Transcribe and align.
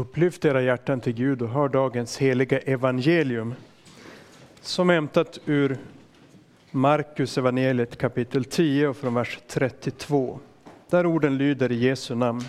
Upplyft 0.00 0.44
era 0.44 0.62
hjärtan 0.62 1.00
till 1.00 1.12
Gud 1.12 1.42
och 1.42 1.48
hör 1.48 1.68
dagens 1.68 2.18
heliga 2.18 2.58
evangelium 2.58 3.54
som 4.60 4.90
är 4.90 4.94
hämtat 4.94 5.38
ur 5.46 5.78
Markus 6.70 7.38
evangeliet 7.38 7.98
kapitel 7.98 8.44
10 8.44 8.88
och 8.88 8.96
från 8.96 9.14
vers 9.14 9.38
32. 9.48 10.40
Där 10.90 11.06
orden 11.06 11.38
lyder 11.38 11.72
i 11.72 11.74
Jesu 11.74 12.14
namn. 12.14 12.42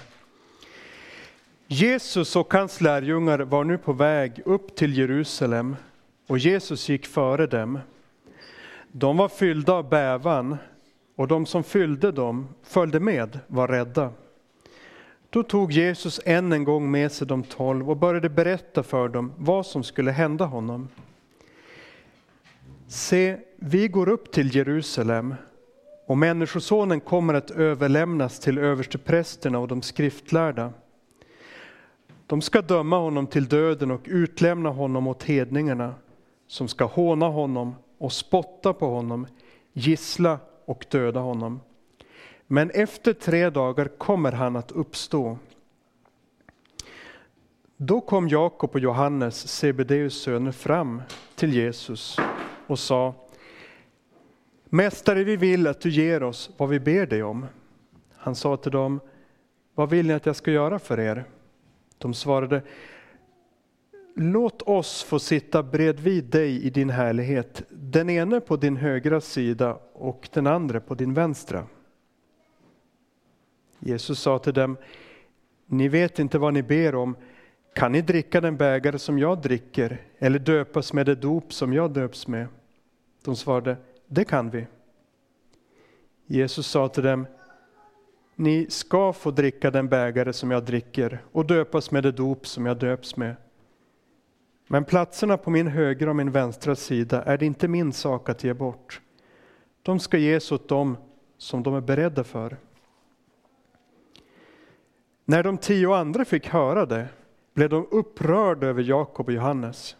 Jesus 1.67 2.35
och 2.35 2.53
hans 2.53 2.81
lärjungar 2.81 3.39
var 3.39 3.63
nu 3.63 3.77
på 3.77 3.93
väg 3.93 4.41
upp 4.45 4.75
till 4.75 4.97
Jerusalem 4.97 5.75
och 6.27 6.37
Jesus 6.37 6.89
gick 6.89 7.05
före 7.05 7.47
dem. 7.47 7.79
De 8.91 9.17
var 9.17 9.29
fyllda 9.29 9.73
av 9.73 9.89
bävan 9.89 10.57
och 11.15 11.27
de 11.27 11.45
som 11.45 11.63
fyllde 11.63 12.11
dem 12.11 12.47
följde 12.63 12.99
med 12.99 13.39
var 13.47 13.67
rädda. 13.67 14.11
Då 15.33 15.43
tog 15.43 15.71
Jesus 15.71 16.19
än 16.25 16.51
en 16.51 16.63
gång 16.63 16.91
med 16.91 17.11
sig 17.11 17.27
de 17.27 17.43
tolv 17.43 17.89
och 17.89 17.97
började 17.97 18.29
berätta 18.29 18.83
för 18.83 19.09
dem 19.09 19.33
vad 19.37 19.65
som 19.65 19.83
skulle 19.83 20.11
hända 20.11 20.45
honom. 20.45 20.87
Se, 22.87 23.37
vi 23.55 23.87
går 23.87 24.09
upp 24.09 24.31
till 24.31 24.55
Jerusalem 24.55 25.35
och 26.07 26.17
Människosonen 26.17 26.99
kommer 26.99 27.33
att 27.33 27.51
överlämnas 27.51 28.39
till 28.39 28.57
översteprästerna 28.57 29.59
och 29.59 29.67
de 29.67 29.81
skriftlärda. 29.81 30.73
De 32.27 32.41
ska 32.41 32.61
döma 32.61 32.97
honom 32.97 33.27
till 33.27 33.47
döden 33.47 33.91
och 33.91 34.01
utlämna 34.05 34.69
honom 34.69 35.07
åt 35.07 35.23
hedningarna 35.23 35.93
som 36.47 36.67
ska 36.67 36.85
håna 36.85 37.27
honom 37.27 37.75
och 37.97 38.13
spotta 38.13 38.73
på 38.73 38.87
honom, 38.87 39.27
gissla 39.73 40.39
och 40.65 40.85
döda 40.89 41.19
honom. 41.19 41.59
Men 42.53 42.69
efter 42.69 43.13
tre 43.13 43.49
dagar 43.49 43.85
kommer 43.85 44.31
han 44.31 44.55
att 44.55 44.71
uppstå. 44.71 45.37
Då 47.77 48.01
kom 48.01 48.29
Jakob 48.29 48.69
och 48.73 48.79
Johannes, 48.79 49.47
Sebedeus 49.47 50.21
söner, 50.21 50.51
fram 50.51 51.01
till 51.35 51.53
Jesus 51.53 52.17
och 52.67 52.79
sa 52.79 53.13
Mästare, 54.65 55.23
vi 55.23 55.35
vill 55.35 55.67
att 55.67 55.81
du 55.81 55.89
ger 55.89 56.23
oss 56.23 56.51
vad 56.57 56.69
vi 56.69 56.79
ber 56.79 57.05
dig 57.05 57.23
om. 57.23 57.45
Han 58.15 58.35
sa 58.35 58.57
till 58.57 58.71
dem, 58.71 58.99
vad 59.75 59.89
vill 59.89 60.07
ni 60.07 60.13
att 60.13 60.25
jag 60.25 60.35
ska 60.35 60.51
göra 60.51 60.79
för 60.79 60.99
er? 60.99 61.25
De 61.97 62.13
svarade, 62.13 62.61
låt 64.15 64.61
oss 64.61 65.03
få 65.03 65.19
sitta 65.19 65.63
bredvid 65.63 66.23
dig 66.23 66.63
i 66.63 66.69
din 66.69 66.89
härlighet, 66.89 67.63
den 67.69 68.09
ene 68.09 68.39
på 68.39 68.55
din 68.55 68.77
högra 68.77 69.21
sida 69.21 69.79
och 69.93 70.29
den 70.33 70.47
andra 70.47 70.79
på 70.79 70.95
din 70.95 71.13
vänstra. 71.13 71.65
Jesus 73.83 74.19
sa 74.19 74.39
till 74.39 74.53
dem, 74.53 74.77
ni 75.65 75.87
vet 75.87 76.19
inte 76.19 76.37
vad 76.37 76.53
ni 76.53 76.63
ber 76.63 76.95
om. 76.95 77.15
Kan 77.73 77.91
ni 77.91 78.01
dricka 78.01 78.41
den 78.41 78.57
bägare 78.57 78.99
som 78.99 79.19
jag 79.19 79.41
dricker 79.41 80.01
eller 80.19 80.39
döpas 80.39 80.93
med 80.93 81.05
det 81.05 81.15
dop 81.15 81.53
som 81.53 81.73
jag 81.73 81.91
döps 81.91 82.27
med? 82.27 82.47
De 83.25 83.35
svarade, 83.35 83.77
det 84.07 84.25
kan 84.25 84.49
vi. 84.49 84.67
Jesus 86.25 86.67
sa 86.67 86.87
till 86.87 87.03
dem, 87.03 87.27
ni 88.35 88.69
ska 88.69 89.13
få 89.13 89.31
dricka 89.31 89.71
den 89.71 89.89
bägare 89.89 90.33
som 90.33 90.51
jag 90.51 90.65
dricker 90.65 91.23
och 91.31 91.45
döpas 91.45 91.91
med 91.91 92.03
det 92.03 92.11
dop 92.11 92.47
som 92.47 92.65
jag 92.65 92.77
döps 92.77 93.17
med. 93.17 93.35
Men 94.67 94.85
platserna 94.85 95.37
på 95.37 95.49
min 95.49 95.67
högra 95.67 96.09
och 96.09 96.15
min 96.15 96.31
vänstra 96.31 96.75
sida 96.75 97.23
är 97.23 97.37
det 97.37 97.45
inte 97.45 97.67
min 97.67 97.93
sak 97.93 98.29
att 98.29 98.43
ge 98.43 98.53
bort. 98.53 99.01
De 99.81 99.99
ska 99.99 100.17
ges 100.17 100.51
åt 100.51 100.69
dem 100.69 100.97
som 101.37 101.63
de 101.63 101.75
är 101.75 101.81
beredda 101.81 102.23
för. 102.23 102.57
När 105.25 105.43
de 105.43 105.57
tio 105.57 105.95
andra 105.95 106.25
fick 106.25 106.47
höra 106.47 106.85
det 106.85 107.07
blev 107.53 107.69
de 107.69 107.87
upprörda 107.91 108.67
över 108.67 108.83
Jakob 108.83 109.27
och 109.27 109.33
Johannes. 109.33 109.95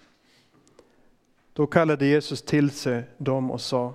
Då 1.54 1.68
kallade 1.68 2.06
Jesus 2.06 2.42
till 2.42 2.72
sig 2.72 3.04
dem 3.18 3.52
och 3.52 3.62
sa 3.62 3.94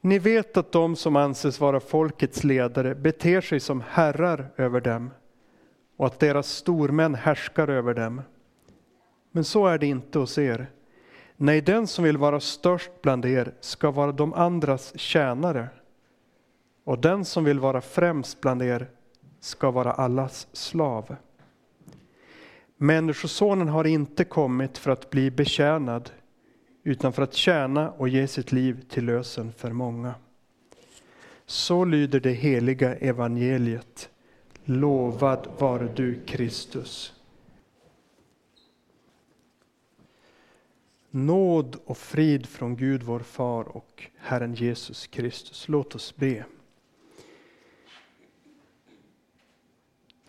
Ni 0.00 0.18
vet 0.18 0.56
att 0.56 0.72
de 0.72 0.96
som 0.96 1.16
anses 1.16 1.60
vara 1.60 1.80
folkets 1.80 2.44
ledare 2.44 2.94
beter 2.94 3.40
sig 3.40 3.60
som 3.60 3.82
herrar 3.88 4.50
över 4.56 4.80
dem 4.80 5.10
och 5.96 6.06
att 6.06 6.20
deras 6.20 6.48
stormän 6.48 7.14
härskar 7.14 7.68
över 7.68 7.94
dem. 7.94 8.22
Men 9.30 9.44
så 9.44 9.66
är 9.66 9.78
det 9.78 9.86
inte 9.86 10.18
hos 10.18 10.38
er. 10.38 10.66
Nej, 11.36 11.60
den 11.60 11.86
som 11.86 12.04
vill 12.04 12.16
vara 12.16 12.40
störst 12.40 12.90
bland 13.02 13.24
er 13.24 13.54
ska 13.60 13.90
vara 13.90 14.12
de 14.12 14.34
andras 14.34 14.98
tjänare 14.98 15.68
och 16.84 16.98
den 16.98 17.24
som 17.24 17.44
vill 17.44 17.60
vara 17.60 17.80
främst 17.80 18.40
bland 18.40 18.62
er 18.62 18.90
ska 19.44 19.70
vara 19.70 19.92
allas 19.92 20.48
slav. 20.52 21.16
Människosonen 22.76 23.68
har 23.68 23.86
inte 23.86 24.24
kommit 24.24 24.78
för 24.78 24.90
att 24.90 25.10
bli 25.10 25.30
betjänad 25.30 26.10
utan 26.82 27.12
för 27.12 27.22
att 27.22 27.34
tjäna 27.34 27.90
och 27.90 28.08
ge 28.08 28.26
sitt 28.26 28.52
liv 28.52 28.84
till 28.88 29.04
lösen 29.04 29.52
för 29.52 29.72
många. 29.72 30.14
Så 31.46 31.84
lyder 31.84 32.20
det 32.20 32.32
heliga 32.32 32.94
evangeliet. 32.94 34.10
Lovad 34.64 35.48
vare 35.58 35.88
du 35.96 36.20
Kristus. 36.26 37.12
Nåd 41.10 41.76
och 41.84 41.98
frid 41.98 42.46
från 42.46 42.76
Gud 42.76 43.02
vår 43.02 43.20
far 43.20 43.76
och 43.76 44.06
Herren 44.16 44.54
Jesus 44.54 45.06
Kristus. 45.06 45.68
Låt 45.68 45.94
oss 45.94 46.16
be. 46.16 46.44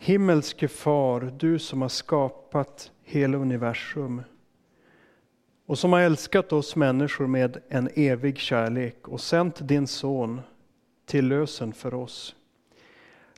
Himmelske 0.06 0.68
far, 0.68 1.32
du 1.38 1.58
som 1.58 1.82
har 1.82 1.88
skapat 1.88 2.92
hela 3.02 3.38
universum 3.38 4.22
och 5.66 5.78
som 5.78 5.92
har 5.92 6.00
älskat 6.00 6.52
oss 6.52 6.76
människor 6.76 7.26
med 7.26 7.62
en 7.68 7.90
evig 7.94 8.38
kärlek 8.38 9.08
och 9.08 9.20
sänt 9.20 9.68
din 9.68 9.86
son 9.86 10.40
till 11.06 11.28
lösen 11.28 11.72
för 11.72 11.94
oss. 11.94 12.36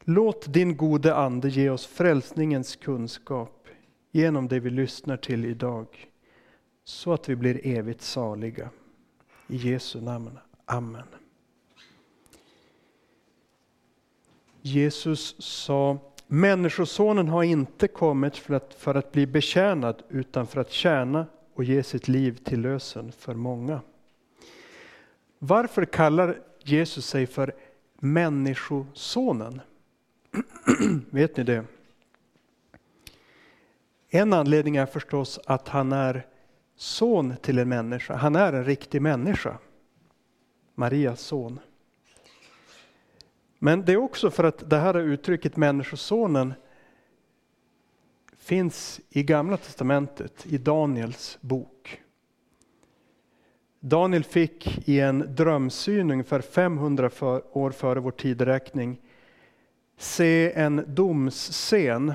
Låt 0.00 0.52
din 0.52 0.76
gode 0.76 1.14
ande 1.14 1.48
ge 1.48 1.70
oss 1.70 1.86
frälsningens 1.86 2.76
kunskap 2.76 3.68
genom 4.10 4.48
det 4.48 4.60
vi 4.60 4.70
lyssnar 4.70 5.16
till 5.16 5.44
idag, 5.44 5.86
så 6.84 7.12
att 7.12 7.28
vi 7.28 7.36
blir 7.36 7.66
evigt 7.66 8.02
saliga. 8.02 8.70
I 9.46 9.56
Jesu 9.56 10.00
namn. 10.00 10.38
Amen. 10.64 11.08
Jesus 14.62 15.36
sa 15.38 15.98
Människosonen 16.30 17.28
har 17.28 17.42
inte 17.42 17.88
kommit 17.88 18.36
för 18.36 18.54
att, 18.54 18.74
för 18.74 18.94
att 18.94 19.12
bli 19.12 19.26
betjänad 19.26 20.02
utan 20.08 20.46
för 20.46 20.60
att 20.60 20.70
tjäna 20.70 21.26
och 21.54 21.64
ge 21.64 21.82
sitt 21.82 22.08
liv 22.08 22.38
till 22.44 22.60
lösen 22.60 23.12
för 23.12 23.34
många. 23.34 23.80
Varför 25.38 25.84
kallar 25.84 26.38
Jesus 26.62 27.06
sig 27.06 27.26
för 27.26 27.54
Människosonen? 28.00 29.60
Vet 31.10 31.36
ni 31.36 31.44
det? 31.44 31.64
En 34.08 34.32
anledning 34.32 34.76
är 34.76 34.86
förstås 34.86 35.40
att 35.46 35.68
han 35.68 35.92
är 35.92 36.26
son 36.76 37.34
till 37.42 37.58
en 37.58 37.68
människa. 37.68 38.14
Han 38.16 38.36
är 38.36 38.52
en 38.52 38.64
riktig 38.64 39.02
människa. 39.02 39.58
Marias 40.74 41.20
son. 41.20 41.60
Men 43.58 43.84
det 43.84 43.92
är 43.92 43.96
också 43.96 44.30
för 44.30 44.44
att 44.44 44.70
det 44.70 44.76
här 44.76 44.98
uttrycket 44.98 45.56
Människosonen 45.56 46.54
finns 48.38 49.00
i 49.10 49.22
Gamla 49.22 49.56
Testamentet, 49.56 50.46
i 50.46 50.58
Daniels 50.58 51.38
bok. 51.40 52.02
Daniel 53.80 54.24
fick 54.24 54.88
i 54.88 55.00
en 55.00 55.34
drömsyn 55.34 56.10
ungefär 56.10 56.40
500 56.40 57.10
år 57.52 57.70
före 57.70 58.00
vår 58.00 58.10
tideräkning 58.10 59.00
se 59.98 60.52
en 60.52 60.84
domsscen. 60.86 62.14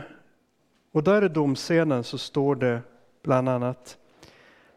Och 0.91 1.03
där 1.03 1.25
i 1.25 1.29
domscenen 1.29 2.03
så 2.03 2.17
står 2.17 2.55
det 2.55 2.81
bland 3.23 3.49
annat 3.49 3.97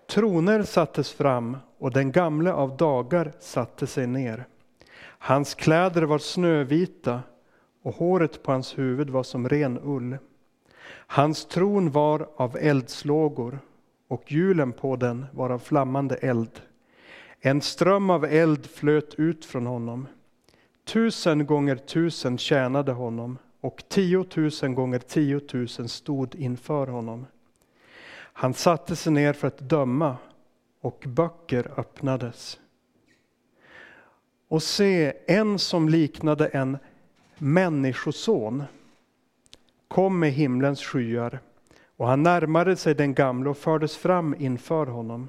Troner 0.07 0.63
sattes 0.63 1.13
fram 1.13 1.57
och 1.79 1.91
den 1.91 2.13
gamle 2.13 2.53
av 2.53 2.77
dagar 2.77 3.33
satte 3.41 3.87
sig 3.87 4.07
ner. 4.07 4.47
Hans 4.99 5.55
kläder 5.55 6.03
var 6.03 6.19
snövita 6.19 7.23
och 7.83 7.95
håret 7.95 8.43
på 8.43 8.53
hans 8.53 8.79
huvud 8.79 9.11
var 9.11 9.23
som 9.23 9.49
ren 9.49 9.81
ull. 9.85 10.17
Hans 10.89 11.47
tron 11.47 11.91
var 11.91 12.29
av 12.37 12.57
eldslågor 12.57 13.59
och 14.09 14.33
hjulen 14.33 14.73
på 14.73 14.97
den 14.97 15.27
var 15.33 15.51
av 15.51 15.59
flammande 15.59 16.15
eld. 16.15 16.61
En 17.41 17.61
ström 17.61 18.11
av 18.11 18.25
eld 18.25 18.67
flöt 18.67 19.15
ut 19.15 19.45
från 19.45 19.67
honom. 19.67 20.07
Tusen 20.85 21.47
gånger 21.47 21.77
tusen 21.77 22.39
tjänade 22.39 22.93
honom 22.93 23.39
och 23.61 23.85
tiotusen 23.89 24.75
gånger 24.75 24.99
tiotusen 24.99 25.89
stod 25.89 26.35
inför 26.35 26.87
honom. 26.87 27.27
Han 28.17 28.55
satte 28.55 28.97
sig 28.97 29.13
ner 29.13 29.33
för 29.33 29.49
att 29.49 29.59
döma 29.59 30.17
och 30.81 31.05
böcker 31.07 31.71
öppnades. 31.77 32.59
Och 34.49 34.63
se, 34.63 35.13
en 35.27 35.59
som 35.59 35.89
liknade 35.89 36.47
en 36.47 36.79
människoson 37.39 38.63
kom 39.89 40.19
med 40.19 40.33
himlens 40.33 40.83
skyar. 40.83 41.41
Och 41.97 42.07
han 42.07 42.23
närmade 42.23 42.77
sig 42.77 42.95
den 42.95 43.15
gamle 43.15 43.51
och 43.51 43.57
fördes 43.57 43.97
fram 43.97 44.35
inför 44.39 44.87
honom. 44.87 45.29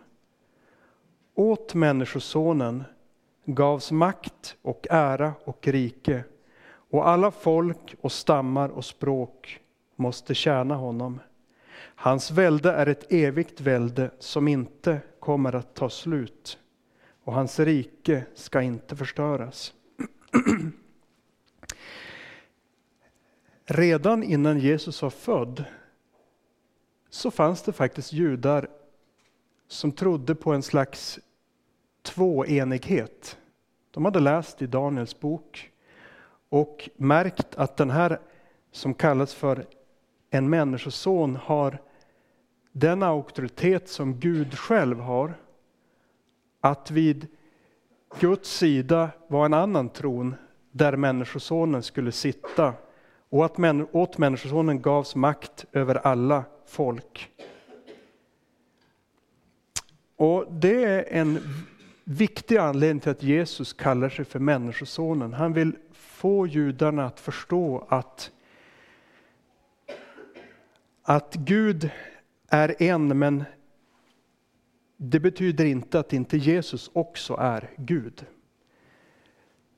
Åt 1.35 1.73
Människosonen 1.73 2.83
gavs 3.45 3.91
makt 3.91 4.55
och 4.61 4.87
ära 4.89 5.33
och 5.43 5.67
rike, 5.67 6.23
och 6.89 7.07
alla 7.07 7.31
folk 7.31 7.95
och 8.01 8.11
stammar 8.11 8.69
och 8.69 8.85
språk 8.85 9.59
måste 9.95 10.35
tjäna 10.35 10.75
honom. 10.75 11.19
Hans 11.95 12.31
välde 12.31 12.71
är 12.71 12.85
ett 12.85 13.11
evigt 13.11 13.61
välde 13.61 14.11
som 14.19 14.47
inte 14.47 14.99
kommer 15.19 15.55
att 15.55 15.73
ta 15.73 15.89
slut, 15.89 16.57
och 17.27 17.33
hans 17.33 17.59
rike 17.59 18.25
ska 18.33 18.61
inte 18.61 18.95
förstöras. 18.95 19.73
Redan 23.65 24.23
innan 24.23 24.59
Jesus 24.59 25.01
var 25.01 25.09
född 25.09 25.65
så 27.09 27.31
fanns 27.31 27.61
det 27.63 27.73
faktiskt 27.73 28.13
judar 28.13 28.69
som 29.67 29.91
trodde 29.91 30.35
på 30.35 30.53
en 30.53 30.63
slags 30.63 31.19
tvåenighet. 32.01 33.37
De 33.91 34.05
hade 34.05 34.19
läst 34.19 34.61
i 34.61 34.67
Daniels 34.67 35.19
bok 35.19 35.71
och 36.49 36.89
märkt 36.95 37.55
att 37.55 37.77
den 37.77 37.89
här 37.89 38.19
som 38.71 38.93
kallas 38.93 39.33
för 39.33 39.65
en 40.29 40.49
människoson 40.49 41.35
har 41.35 41.81
den 42.71 43.03
auktoritet 43.03 43.89
som 43.89 44.19
Gud 44.19 44.57
själv 44.57 44.99
har. 44.99 45.46
Att 46.67 46.91
vid 46.91 47.27
Guds 48.19 48.57
sida 48.57 49.09
var 49.27 49.45
en 49.45 49.53
annan 49.53 49.89
tron 49.89 50.35
där 50.71 50.95
Människosonen 50.95 51.83
skulle 51.83 52.11
sitta 52.11 52.73
och 53.29 53.45
att 53.45 53.57
åt 53.91 54.17
Människosonen 54.17 54.81
gavs 54.81 55.15
makt 55.15 55.65
över 55.71 55.95
alla 55.95 56.43
folk. 56.65 57.31
Och 60.15 60.45
Det 60.51 60.83
är 60.83 61.05
en 61.09 61.39
viktig 62.03 62.57
anledning 62.57 62.99
till 62.99 63.11
att 63.11 63.23
Jesus 63.23 63.73
kallar 63.73 64.09
sig 64.09 64.25
för 64.25 64.39
Människosonen. 64.39 65.33
Han 65.33 65.53
vill 65.53 65.75
få 65.91 66.47
judarna 66.47 67.05
att 67.05 67.19
förstå 67.19 67.87
att, 67.89 68.31
att 71.03 71.35
Gud 71.35 71.89
är 72.49 72.75
en, 72.83 73.19
men 73.19 73.43
det 74.97 75.19
betyder 75.19 75.65
inte 75.65 75.99
att 75.99 76.13
inte 76.13 76.37
Jesus 76.37 76.91
också 76.93 77.35
är 77.39 77.69
Gud. 77.77 78.25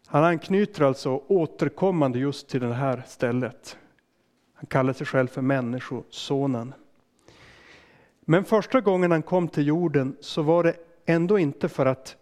Han 0.08 0.24
anknyter 0.24 0.84
alltså 0.84 1.24
återkommande 1.28 2.20
just 2.20 2.50
till 2.50 2.62
det 2.62 2.74
här 2.74 3.04
stället. 3.08 3.78
Han 4.54 4.66
kallar 4.66 4.94
sig 4.94 5.08
själv 5.08 5.28
för 5.28 5.42
Människosonen. 5.42 6.74
Men 8.22 8.46
första 8.46 8.82
gången 8.82 9.12
han 9.12 9.22
kom 9.22 9.48
till 9.48 9.68
jorden 9.68 10.18
så 10.20 10.42
var 10.42 10.64
det 10.64 10.76
ändå 11.06 11.40
inte 11.40 11.70
för 11.70 11.86
att 11.86 12.16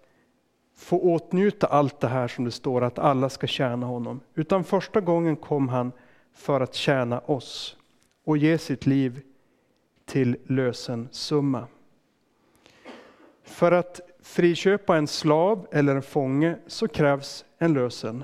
få 0.75 0.99
åtnjuta 0.99 1.67
allt 1.67 1.99
det 1.99 2.07
här 2.07 2.27
som 2.27 2.45
det 2.45 2.51
står 2.51 2.83
att 2.83 2.99
alla 2.99 3.29
ska 3.29 3.47
tjäna 3.47 3.85
honom. 3.85 4.19
Utan 4.35 4.63
första 4.63 5.01
gången 5.01 5.35
kom 5.35 5.69
han 5.69 5.91
för 6.33 6.61
att 6.61 6.73
tjäna 6.73 7.19
oss 7.19 7.77
och 8.23 8.37
ge 8.37 8.57
sitt 8.57 8.85
liv 8.85 9.21
till 10.05 10.37
lösensumma. 10.45 11.67
För 13.47 13.71
att 13.71 13.99
friköpa 14.19 14.97
en 14.97 15.07
slav 15.07 15.67
eller 15.71 15.95
en 15.95 16.01
fånge 16.01 16.55
så 16.67 16.87
krävs 16.87 17.45
en 17.57 17.73
lösen. 17.73 18.23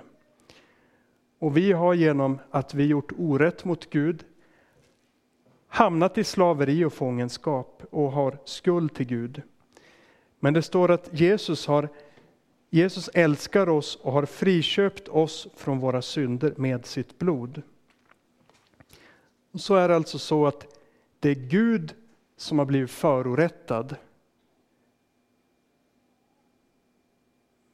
Och 1.40 1.58
vi 1.58 1.72
har 1.72 1.94
genom 1.94 2.40
att 2.52 2.74
vi 2.74 2.86
gjort 2.86 3.12
orätt 3.18 3.66
mot 3.66 3.90
Gud 3.90 4.26
hamnat 5.68 6.18
i 6.18 6.24
slaveri 6.24 6.86
och 6.86 6.94
fångenskap 6.94 7.84
och 7.90 8.12
har 8.12 8.38
skuld 8.46 8.94
till 8.94 9.06
Gud. 9.06 9.42
Men 10.40 10.54
det 10.54 10.62
står 10.62 10.92
att 10.92 11.10
Jesus, 11.12 11.68
har, 11.68 11.90
Jesus 12.70 13.10
älskar 13.14 13.70
oss 13.70 13.96
och 13.96 14.12
har 14.12 14.26
friköpt 14.26 15.08
oss 15.08 15.48
från 15.56 15.80
våra 15.80 16.02
synder 16.02 16.54
med 16.58 16.86
sitt 16.86 17.20
blod. 17.20 17.62
Så 19.56 19.76
är 19.76 19.88
det 19.88 19.96
alltså 19.96 20.20
så 20.20 20.48
att 20.48 20.78
det 21.20 21.30
är 21.30 21.36
Gud 21.36 21.94
som 22.38 22.60
har 22.60 22.66
blivit 22.66 22.92
förorättad. 22.92 23.96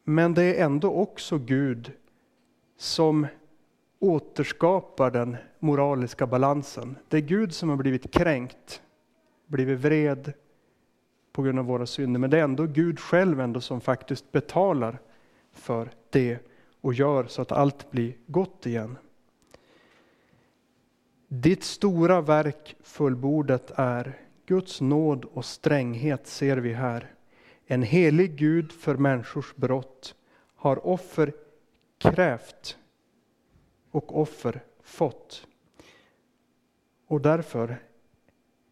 Men 0.10 0.34
det 0.34 0.44
är 0.44 0.66
ändå 0.66 0.94
också 0.94 1.38
Gud 1.38 1.92
som 2.78 3.28
återskapar 4.00 5.12
den 5.12 5.38
moraliska 5.60 6.28
balansen. 6.28 6.96
Det 7.08 7.18
är 7.18 7.22
Gud 7.22 7.54
som 7.54 7.70
har 7.70 7.76
blivit 7.76 8.12
kränkt, 8.12 8.82
blivit 9.48 9.80
vred 9.80 10.34
på 11.32 11.42
grund 11.42 11.60
av 11.60 11.66
våra 11.66 11.86
synder. 11.86 12.20
Men 12.20 12.30
det 12.30 12.40
är 12.40 12.44
ändå 12.44 12.66
Gud 12.66 13.00
själv 13.00 13.40
ändå 13.40 13.62
som 13.62 13.82
faktiskt 13.82 14.32
betalar 14.32 15.00
för 15.52 15.90
det 16.10 16.40
och 16.82 16.94
gör 16.94 17.26
så 17.26 17.42
att 17.42 17.52
allt 17.52 17.92
blir 17.92 18.14
gott 18.28 18.66
igen. 18.66 18.98
Ditt 21.28 21.64
stora 21.64 22.22
verk 22.22 22.76
fullbordat 22.84 23.72
är, 23.76 24.18
Guds 24.46 24.82
nåd 24.82 25.26
och 25.26 25.46
stränghet 25.46 26.28
ser 26.28 26.58
vi 26.58 26.74
här. 26.74 27.14
En 27.72 27.84
helig 27.84 28.36
Gud 28.36 28.72
för 28.72 28.96
människors 28.96 29.56
brott 29.56 30.16
har 30.56 30.88
offer 30.88 31.34
krävt 31.98 32.78
och 33.92 34.22
offer 34.22 34.64
fått. 34.84 35.48
Och 37.08 37.22
därför 37.22 37.82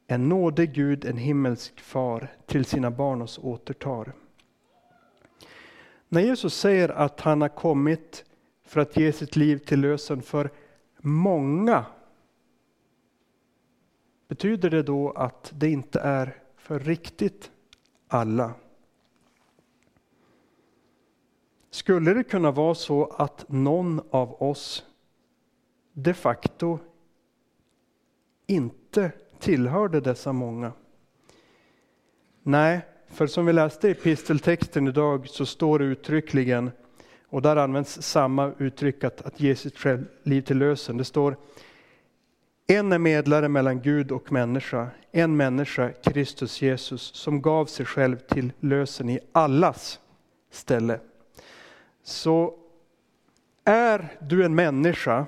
en 0.07 0.29
nådig 0.29 0.73
Gud, 0.73 1.05
en 1.05 1.17
himmelsk 1.17 1.79
far, 1.79 2.35
till 2.45 2.65
sina 2.65 2.91
barn 2.91 3.21
oss 3.21 3.39
återtar. 3.43 4.13
När 6.09 6.21
Jesus 6.21 6.53
säger 6.53 6.89
att 6.89 7.21
han 7.21 7.41
har 7.41 7.49
kommit 7.49 8.25
för 8.63 8.81
att 8.81 8.97
ge 8.97 9.11
sitt 9.11 9.35
liv 9.35 9.57
till 9.57 9.79
lösen 9.79 10.21
för 10.21 10.51
många, 10.97 11.85
betyder 14.27 14.69
det 14.69 14.83
då 14.83 15.11
att 15.11 15.53
det 15.55 15.69
inte 15.69 15.99
är 15.99 16.41
för 16.55 16.79
riktigt 16.79 17.51
alla? 18.07 18.53
Skulle 21.71 22.13
det 22.13 22.23
kunna 22.23 22.51
vara 22.51 22.75
så 22.75 23.05
att 23.05 23.45
någon 23.49 24.01
av 24.09 24.41
oss 24.43 24.85
de 25.93 26.13
facto 26.13 26.79
inte 28.47 29.11
tillhörde 29.39 30.01
dessa 30.01 30.33
många. 30.33 30.71
Nej, 32.43 32.81
för 33.07 33.27
som 33.27 33.45
vi 33.45 33.53
läste 33.53 33.87
i 33.87 33.91
episteltexten 33.91 34.87
idag 34.87 35.29
så 35.29 35.45
står 35.45 35.79
det 35.79 35.85
uttryckligen, 35.85 36.71
och 37.29 37.41
där 37.41 37.55
används 37.55 38.01
samma 38.01 38.51
uttryck 38.57 39.03
att, 39.03 39.21
att 39.21 39.39
ge 39.39 39.55
sitt 39.55 39.75
liv 40.23 40.41
till 40.41 40.57
lösen. 40.57 40.97
Det 40.97 41.03
står 41.03 41.37
en 42.67 42.91
är 42.91 42.97
medlare 42.97 43.49
mellan 43.49 43.81
Gud 43.81 44.11
och 44.11 44.31
människa, 44.31 44.87
en 45.11 45.37
människa, 45.37 45.91
Kristus 45.91 46.61
Jesus, 46.61 47.01
som 47.01 47.41
gav 47.41 47.65
sig 47.65 47.85
själv 47.85 48.17
till 48.17 48.53
lösen 48.59 49.09
i 49.09 49.19
allas 49.31 49.99
ställe. 50.51 50.99
Så 52.07 52.55
är 53.63 54.17
du 54.19 54.45
en 54.45 54.55
människa 54.55 55.25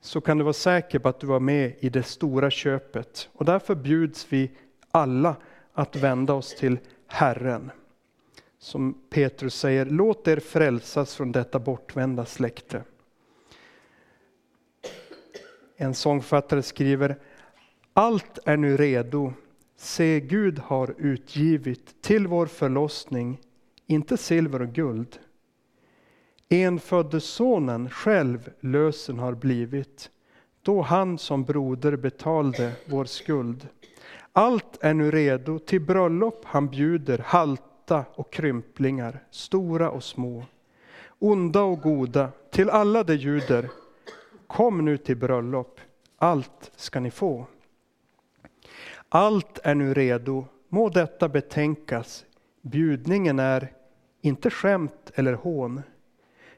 så 0.00 0.20
kan 0.20 0.38
du 0.38 0.44
vara 0.44 0.52
säker 0.52 0.98
på 0.98 1.08
att 1.08 1.20
du 1.20 1.26
var 1.26 1.40
med 1.40 1.72
i 1.80 1.88
det 1.88 2.02
stora 2.02 2.50
köpet. 2.50 3.28
Och 3.32 3.44
därför 3.44 3.74
bjuds 3.74 4.26
vi 4.32 4.50
alla 4.90 5.36
att 5.72 5.96
vända 5.96 6.34
oss 6.34 6.54
till 6.56 6.78
Herren. 7.06 7.70
Som 8.58 9.02
Petrus 9.10 9.54
säger, 9.54 9.86
låt 9.86 10.28
er 10.28 10.40
frälsas 10.40 11.16
från 11.16 11.32
detta 11.32 11.58
bortvända 11.58 12.24
släkte. 12.24 12.82
En 15.76 15.94
sångfattare 15.94 16.62
skriver, 16.62 17.16
allt 17.92 18.38
är 18.44 18.56
nu 18.56 18.76
redo, 18.76 19.32
se 19.76 20.20
Gud 20.20 20.58
har 20.58 20.94
utgivit 20.98 22.02
till 22.02 22.26
vår 22.26 22.46
förlossning, 22.46 23.40
inte 23.86 24.16
silver 24.16 24.62
och 24.62 24.72
guld, 24.72 25.18
Enfödde 26.50 27.20
sonen 27.20 27.90
själv 27.90 28.50
lösen 28.60 29.18
har 29.18 29.34
blivit, 29.34 30.10
då 30.62 30.82
han 30.82 31.18
som 31.18 31.44
broder 31.44 31.96
betalde 31.96 32.72
vår 32.84 33.04
skuld. 33.04 33.68
Allt 34.32 34.78
är 34.80 34.94
nu 34.94 35.10
redo, 35.10 35.58
till 35.58 35.80
bröllop 35.80 36.44
han 36.44 36.68
bjuder 36.68 37.18
halta 37.18 38.04
och 38.14 38.32
krymplingar, 38.32 39.24
stora 39.30 39.90
och 39.90 40.04
små. 40.04 40.44
Onda 41.18 41.62
och 41.62 41.80
goda, 41.80 42.30
till 42.50 42.70
alla 42.70 43.04
de 43.04 43.14
ljuder, 43.14 43.68
kom 44.46 44.84
nu 44.84 44.96
till 44.96 45.16
bröllop, 45.16 45.80
allt 46.16 46.72
ska 46.76 47.00
ni 47.00 47.10
få. 47.10 47.46
Allt 49.08 49.58
är 49.62 49.74
nu 49.74 49.94
redo, 49.94 50.44
må 50.68 50.88
detta 50.88 51.28
betänkas, 51.28 52.24
bjudningen 52.62 53.38
är 53.38 53.72
inte 54.20 54.50
skämt 54.50 55.10
eller 55.14 55.32
hån, 55.32 55.82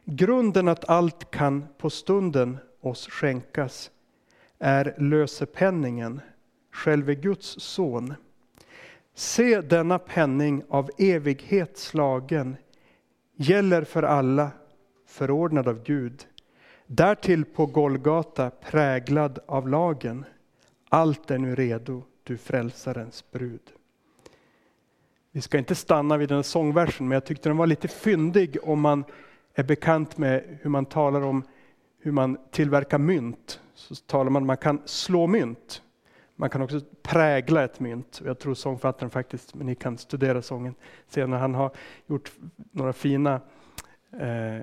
Grunden 0.04 0.68
att 0.68 0.88
allt 0.88 1.30
kan 1.30 1.68
på 1.78 1.90
stunden 1.90 2.58
oss 2.80 3.08
skänkas 3.08 3.90
är 4.58 4.94
lösepenningen, 4.98 6.20
själve 6.72 7.14
Guds 7.14 7.60
son. 7.60 8.14
Se 9.14 9.60
denna 9.60 9.98
penning 9.98 10.62
av 10.68 10.90
evighet 10.98 11.78
slagen, 11.78 12.56
gäller 13.36 13.84
för 13.84 14.02
alla, 14.02 14.50
förordnad 15.06 15.68
av 15.68 15.82
Gud. 15.82 16.26
Därtill 16.86 17.44
på 17.44 17.66
Golgata 17.66 18.50
präglad 18.50 19.38
av 19.46 19.68
lagen. 19.68 20.24
Allt 20.88 21.30
är 21.30 21.38
nu 21.38 21.54
redo, 21.54 22.02
du 22.22 22.36
frälsarens 22.36 23.30
brud. 23.30 23.72
Vi 25.32 25.40
ska 25.40 25.58
inte 25.58 25.74
stanna 25.74 26.16
vid 26.16 26.28
den 26.28 26.44
sångversen, 26.44 27.08
men 27.08 27.16
jag 27.16 27.24
tyckte 27.24 27.48
den 27.48 27.56
var 27.56 27.66
lite 27.66 27.88
fyndig 27.88 28.56
om 28.62 28.80
man 28.80 29.04
är 29.60 29.64
bekant 29.64 30.18
med 30.18 30.58
hur 30.62 30.70
man 30.70 30.86
talar 30.86 31.20
om 31.20 31.42
hur 31.98 32.12
man 32.12 32.38
tillverkar 32.50 32.98
mynt. 32.98 33.60
Så 33.74 33.94
talar 33.94 34.30
man 34.30 34.42
om 34.42 34.46
man 34.46 34.56
kan 34.56 34.82
slå 34.84 35.26
mynt. 35.26 35.82
Man 36.36 36.50
kan 36.50 36.62
också 36.62 36.80
prägla 37.02 37.64
ett 37.64 37.80
mynt. 37.80 38.22
Jag 38.24 38.38
tror 38.38 38.54
sångfattaren 38.54 39.10
faktiskt, 39.10 39.54
men 39.54 39.66
ni 39.66 39.74
kan 39.74 39.98
studera 39.98 40.42
sången 40.42 40.74
senare, 41.08 41.40
han 41.40 41.54
har 41.54 41.70
gjort 42.06 42.32
några 42.72 42.92
fina, 42.92 43.40
eh, 44.12 44.60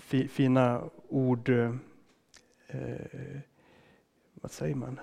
fi, 0.00 0.28
fina 0.28 0.82
ord, 1.08 1.48
eh, 1.48 1.74
eh 2.66 3.40
vad 4.34 4.50
säger 4.50 4.74
man? 4.74 5.00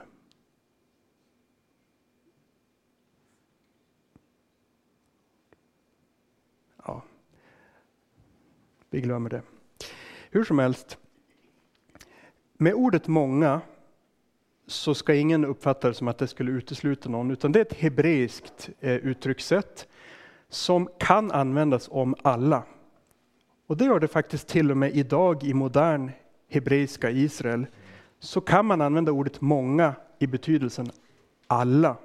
Vi 8.98 9.02
glömmer 9.02 9.30
det. 9.30 9.42
Hur 10.32 10.44
som 10.44 10.60
helst, 10.60 10.98
med 12.58 12.74
ordet 12.74 13.08
många 13.08 13.62
så 14.68 14.94
ska 14.94 15.16
ingen 15.16 15.46
uppfatta 15.46 15.88
det 15.88 15.94
som 15.94 16.08
att 16.08 16.18
det 16.18 16.28
skulle 16.28 16.52
utesluta 16.52 17.10
någon, 17.10 17.32
utan 17.32 17.52
det 17.52 17.60
är 17.60 17.66
ett 17.66 17.80
hebreiskt 17.80 18.70
eh, 18.80 18.96
uttryckssätt 18.96 19.88
som 20.50 20.90
kan 20.98 21.32
användas 21.32 21.88
om 21.92 22.16
alla. 22.22 22.64
Och 23.68 23.78
det 23.78 23.86
gör 23.86 24.00
det 24.00 24.08
faktiskt 24.08 24.48
till 24.48 24.72
och 24.72 24.78
med 24.78 24.96
idag 24.96 25.44
i 25.44 25.54
modern 25.54 26.12
hebreiska 26.50 27.12
Israel. 27.12 27.66
Så 28.20 28.42
kan 28.42 28.66
man 28.66 28.82
använda 28.82 29.12
ordet 29.12 29.42
många 29.42 29.96
i 30.20 30.28
betydelsen 30.28 30.92
alla. 31.48 31.96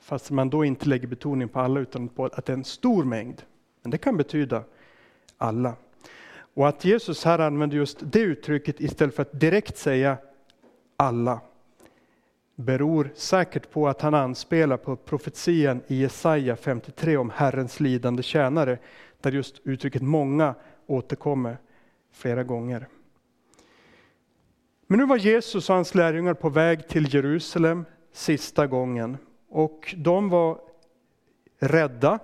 Fast 0.00 0.30
man 0.30 0.50
då 0.50 0.64
inte 0.64 0.88
lägger 0.88 1.08
betoning 1.08 1.48
på 1.48 1.60
alla 1.60 1.80
utan 1.80 2.08
på 2.08 2.24
att 2.24 2.46
det 2.46 2.52
är 2.52 2.56
en 2.56 2.64
stor 2.64 3.04
mängd. 3.04 3.42
Men 3.82 3.90
det 3.90 3.98
kan 3.98 4.16
betyda 4.16 4.64
alla. 5.40 5.74
Och 6.54 6.68
att 6.68 6.84
Jesus 6.84 7.24
här 7.24 7.38
använder 7.38 7.76
just 7.76 7.98
det 8.00 8.20
uttrycket 8.20 8.80
istället 8.80 9.14
för 9.14 9.22
att 9.22 9.40
direkt 9.40 9.78
säga 9.78 10.16
alla 10.96 11.40
beror 12.54 13.10
säkert 13.14 13.70
på 13.70 13.88
att 13.88 14.00
han 14.00 14.14
anspelar 14.14 14.76
på 14.76 14.96
profetian 14.96 15.80
i 15.86 16.00
Jesaja 16.00 16.56
53 16.56 17.16
om 17.16 17.30
Herrens 17.30 17.80
lidande 17.80 18.22
tjänare, 18.22 18.78
där 19.20 19.32
just 19.32 19.60
uttrycket 19.64 20.02
många 20.02 20.54
återkommer 20.86 21.58
flera 22.12 22.44
gånger. 22.44 22.88
Men 24.86 24.98
nu 24.98 25.06
var 25.06 25.16
Jesus 25.16 25.70
och 25.70 25.74
hans 25.74 25.94
lärjungar 25.94 26.34
på 26.34 26.48
väg 26.48 26.88
till 26.88 27.14
Jerusalem 27.14 27.84
sista 28.12 28.66
gången 28.66 29.16
och 29.48 29.94
de 29.98 30.28
var 30.28 30.60
rädda. 31.58 32.18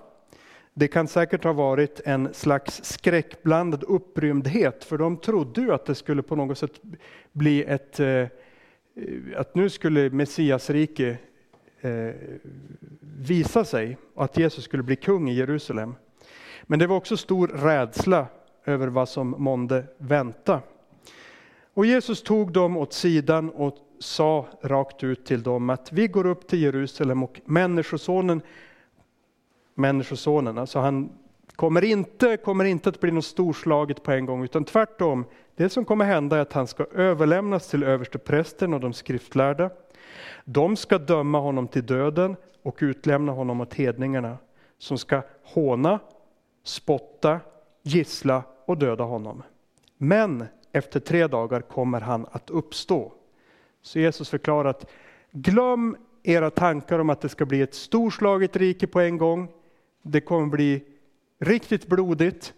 Det 0.78 0.88
kan 0.88 1.09
säkert 1.09 1.45
ha 1.45 1.52
varit 1.52 2.00
en 2.04 2.35
slags 2.35 2.85
skräckblandad 2.85 3.85
upprymdhet, 3.85 4.85
för 4.85 4.99
de 4.99 5.16
trodde 5.16 5.61
ju 5.61 5.73
att 5.73 5.87
det 5.87 5.95
skulle 5.95 6.23
på 6.23 6.37
något 6.37 6.59
sätt 6.59 6.80
bli 7.33 7.64
ett 7.64 8.00
eh, 8.00 8.26
att 9.37 9.54
nu 9.54 9.71
skulle 9.71 10.11
Messias 10.11 10.71
rike 10.71 11.18
eh, 11.80 12.11
visa 13.00 13.64
sig 13.64 13.97
och 14.14 14.25
att 14.25 14.38
Jesus 14.38 14.64
skulle 14.64 14.83
bli 14.83 14.97
kung 14.97 15.28
i 15.28 15.35
Jerusalem. 15.35 15.95
Men 16.62 16.78
det 16.78 16.87
var 16.87 16.97
också 16.97 17.16
stor 17.16 17.49
rädsla 17.49 18.26
över 18.64 18.88
vad 18.88 19.09
som 19.09 19.35
månde 19.38 19.85
vänta. 19.99 20.61
Och 21.75 21.87
Jesus 21.87 22.23
tog 22.23 22.52
dem 22.52 22.76
åt 22.76 22.92
sidan 22.92 23.50
och 23.50 23.76
sa 23.99 24.47
rakt 24.62 25.04
ut 25.04 25.26
till 25.26 25.42
dem 25.42 25.71
att 25.71 25.92
vi 25.92 26.09
går 26.09 26.26
upp 26.26 26.49
till 26.49 26.62
Jerusalem 26.62 27.23
och 27.23 27.40
Människosonen, 27.45 28.40
Människosonen, 29.78 30.59
alltså 30.59 30.78
han 30.78 31.12
kommer 31.56 31.85
inte, 31.85 32.37
kommer 32.37 32.64
inte 32.64 32.88
att 32.88 33.00
bli 33.00 33.11
något 33.11 33.25
storslaget 33.25 34.02
på 34.02 34.12
en 34.12 34.26
gång, 34.26 34.45
utan 34.45 34.64
tvärtom, 34.64 35.25
det 35.56 35.68
som 35.68 35.85
kommer 35.85 36.04
hända 36.04 36.37
är 36.37 36.40
att 36.40 36.52
han 36.52 36.66
ska 36.66 36.85
överlämnas 36.85 37.68
till 37.68 37.83
översteprästen 37.83 38.75
och 38.75 38.80
de 38.80 38.92
skriftlärda. 38.92 39.71
De 40.45 40.76
ska 40.76 40.99
döma 40.99 41.40
honom 41.40 41.68
till 41.68 41.87
döden 41.87 42.37
och 42.62 42.78
utlämna 42.80 43.33
honom 43.33 43.61
åt 43.61 43.75
hedningarna, 43.75 44.38
som 44.78 44.99
ska 44.99 45.23
håna, 45.42 45.99
spotta, 46.64 47.40
gissla 47.83 48.42
och 48.64 48.78
döda 48.78 49.04
honom. 49.04 49.42
Men 49.99 50.45
efter 50.73 51.00
tre 51.00 51.26
dagar 51.26 51.61
kommer 51.61 52.00
han 52.00 52.26
att 52.33 52.50
uppstå. 52.50 53.12
Så 53.83 53.99
Jesus 53.99 54.30
förklarar 54.30 54.71
att 54.71 54.87
glöm 55.33 55.97
era 56.23 56.50
tankar 56.50 56.99
om 56.99 57.11
att 57.11 57.21
det 57.21 57.28
ska 57.28 57.47
bli 57.47 57.62
ett 57.62 57.75
storslaget 57.75 58.56
rike 58.56 58.87
på 58.87 59.00
en 59.00 59.18
gång. 59.18 59.49
Det 60.09 60.21
kommer 60.21 60.47
bli 60.47 60.85
riktigt 61.39 61.87
blodigt, 61.87 62.55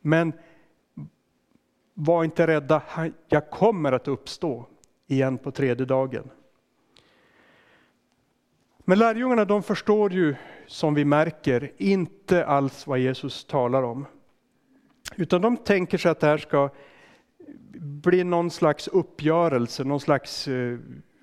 men 0.00 0.32
var 1.94 2.24
inte 2.24 2.46
rädda, 2.46 2.82
jag 3.28 3.50
kommer 3.50 3.92
att 3.92 4.08
uppstå 4.08 4.66
igen 5.06 5.38
på 5.38 5.50
tredje 5.50 5.86
dagen. 5.86 6.30
Men 8.84 8.98
lärjungarna 8.98 9.44
de 9.44 9.62
förstår 9.62 10.12
ju, 10.12 10.34
som 10.66 10.94
vi 10.94 11.04
märker, 11.04 11.72
inte 11.76 12.46
alls 12.46 12.86
vad 12.86 12.98
Jesus 12.98 13.44
talar 13.44 13.82
om. 13.82 14.06
Utan 15.16 15.40
de 15.40 15.56
tänker 15.56 15.98
sig 15.98 16.10
att 16.10 16.20
det 16.20 16.26
här 16.26 16.38
ska 16.38 16.70
bli 17.78 18.24
någon 18.24 18.50
slags 18.50 18.88
uppgörelse, 18.88 19.84
någon 19.84 20.00
slags, 20.00 20.48
eh, 20.48 20.78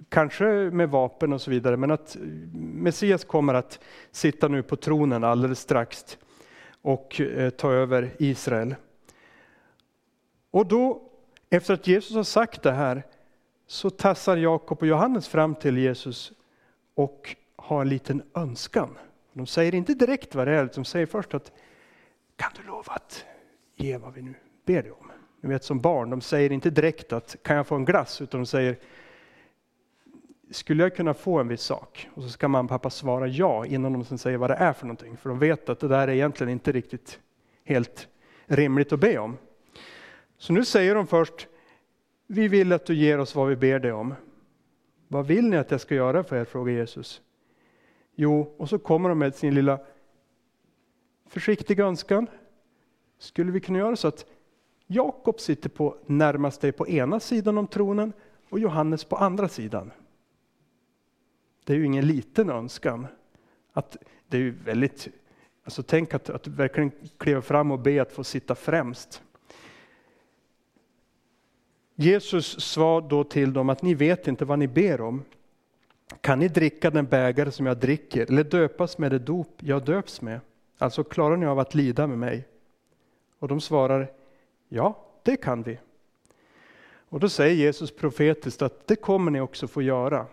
kanske 0.09 0.45
med 0.45 0.89
vapen 0.89 1.33
och 1.33 1.41
så 1.41 1.51
vidare, 1.51 1.77
men 1.77 1.91
att 1.91 2.17
Messias 2.53 3.23
kommer 3.23 3.53
att 3.53 3.79
sitta 4.11 4.47
nu 4.47 4.63
på 4.63 4.75
tronen 4.75 5.23
alldeles 5.23 5.59
strax 5.59 6.17
och 6.81 7.21
eh, 7.21 7.49
ta 7.49 7.71
över 7.71 8.11
Israel. 8.19 8.75
Och 10.51 10.65
då, 10.65 11.01
efter 11.49 11.73
att 11.73 11.87
Jesus 11.87 12.15
har 12.15 12.23
sagt 12.23 12.61
det 12.61 12.71
här, 12.71 13.03
så 13.67 13.89
tassar 13.89 14.37
Jakob 14.37 14.77
och 14.81 14.87
Johannes 14.87 15.27
fram 15.27 15.55
till 15.55 15.77
Jesus 15.77 16.31
och 16.95 17.35
har 17.55 17.81
en 17.81 17.89
liten 17.89 18.23
önskan. 18.33 18.97
De 19.33 19.47
säger 19.47 19.75
inte 19.75 19.93
direkt 19.93 20.35
vad 20.35 20.47
det 20.47 20.53
är, 20.53 20.69
de 20.75 20.85
säger 20.85 21.05
först 21.05 21.33
att 21.33 21.51
kan 22.35 22.51
du 22.55 22.67
lova 22.67 22.93
att 22.93 23.25
ge 23.75 23.97
vad 23.97 24.13
vi 24.13 24.21
nu 24.21 24.33
ber 24.65 24.83
dig 24.83 24.91
om? 24.91 25.11
Ni 25.41 25.49
vet 25.49 25.63
som 25.63 25.79
barn, 25.79 26.09
de 26.09 26.21
säger 26.21 26.51
inte 26.51 26.69
direkt 26.69 27.13
att 27.13 27.35
kan 27.43 27.55
jag 27.55 27.67
få 27.67 27.75
en 27.75 27.85
glass, 27.85 28.21
utan 28.21 28.39
de 28.39 28.45
säger 28.45 28.77
skulle 30.51 30.83
jag 30.83 30.95
kunna 30.95 31.13
få 31.13 31.39
en 31.39 31.47
viss 31.47 31.61
sak? 31.61 32.09
Och 32.13 32.23
så 32.23 32.29
ska 32.29 32.47
mamma 32.47 32.63
och 32.63 32.69
pappa 32.69 32.89
svara 32.89 33.27
ja 33.27 33.65
innan 33.65 33.93
de 33.93 34.05
sen 34.05 34.17
säger 34.17 34.37
vad 34.37 34.49
det 34.49 34.55
är 34.55 34.73
för 34.73 34.85
någonting. 34.85 35.17
För 35.17 35.29
de 35.29 35.39
vet 35.39 35.69
att 35.69 35.79
det 35.79 35.87
där 35.87 36.07
är 36.07 36.11
egentligen 36.11 36.49
inte 36.49 36.71
riktigt 36.71 37.19
helt 37.63 38.07
rimligt 38.45 38.93
att 38.93 38.99
be 38.99 39.17
om. 39.17 39.37
Så 40.37 40.53
nu 40.53 40.65
säger 40.65 40.95
de 40.95 41.07
först, 41.07 41.47
vi 42.27 42.47
vill 42.47 42.73
att 42.73 42.85
du 42.85 42.95
ger 42.95 43.17
oss 43.17 43.35
vad 43.35 43.47
vi 43.47 43.55
ber 43.55 43.79
dig 43.79 43.91
om. 43.91 44.13
Vad 45.07 45.27
vill 45.27 45.49
ni 45.49 45.57
att 45.57 45.71
jag 45.71 45.81
ska 45.81 45.95
göra 45.95 46.23
för 46.23 46.35
er? 46.35 46.45
frågar 46.45 46.73
Jesus. 46.73 47.21
Jo, 48.15 48.55
och 48.57 48.69
så 48.69 48.79
kommer 48.79 49.09
de 49.09 49.19
med 49.19 49.35
sin 49.35 49.55
lilla 49.55 49.79
försiktiga 51.25 51.85
önskan. 51.85 52.27
Skulle 53.17 53.51
vi 53.51 53.59
kunna 53.59 53.79
göra 53.79 53.95
så 53.95 54.07
att 54.07 54.25
Jakob 54.87 55.39
sitter 55.39 55.69
på 55.69 55.97
närmast 56.05 56.61
dig 56.61 56.71
på 56.71 56.87
ena 56.87 57.19
sidan 57.19 57.57
om 57.57 57.67
tronen 57.67 58.13
och 58.49 58.59
Johannes 58.59 59.03
på 59.03 59.15
andra 59.15 59.47
sidan? 59.47 59.91
Det 61.63 61.73
är 61.73 61.77
ju 61.77 61.85
ingen 61.85 62.07
liten 62.07 62.49
önskan. 62.49 63.07
Att 63.73 63.97
det 64.27 64.37
är 64.37 64.41
ju 64.41 64.51
väldigt, 64.51 65.07
alltså 65.63 65.83
tänk 65.83 66.13
att, 66.13 66.29
att 66.29 66.47
verkligen 66.47 66.91
kliva 67.17 67.41
fram 67.41 67.71
och 67.71 67.79
be 67.79 68.01
att 68.01 68.11
få 68.11 68.23
sitta 68.23 68.55
främst. 68.55 69.21
Jesus 71.95 72.61
sa 72.61 73.01
då 73.01 73.23
till 73.23 73.53
dem 73.53 73.69
att 73.69 73.81
ni 73.81 73.93
vet 73.93 74.27
inte 74.27 74.45
vad 74.45 74.59
ni 74.59 74.67
ber 74.67 75.01
om. 75.01 75.23
Kan 76.21 76.39
ni 76.39 76.47
dricka 76.47 76.89
den 76.91 77.05
bägare 77.05 77.51
som 77.51 77.65
jag 77.65 77.77
dricker 77.77 78.25
eller 78.27 78.43
döpas 78.43 78.97
med 78.97 79.11
det 79.11 79.19
dop 79.19 79.55
jag 79.59 79.85
döps 79.85 80.21
med? 80.21 80.39
Alltså 80.77 81.03
klarar 81.03 81.37
ni 81.37 81.45
av 81.45 81.59
att 81.59 81.75
lida 81.75 82.07
med 82.07 82.17
mig? 82.17 82.47
Och 83.39 83.47
de 83.47 83.61
svarar 83.61 84.11
ja, 84.69 85.05
det 85.23 85.35
kan 85.35 85.63
vi. 85.63 85.79
Och 87.09 87.19
då 87.19 87.29
säger 87.29 87.55
Jesus 87.55 87.95
profetiskt 87.95 88.61
att 88.61 88.87
det 88.87 88.95
kommer 88.95 89.31
ni 89.31 89.41
också 89.41 89.67
få 89.67 89.81
göra. 89.81 90.25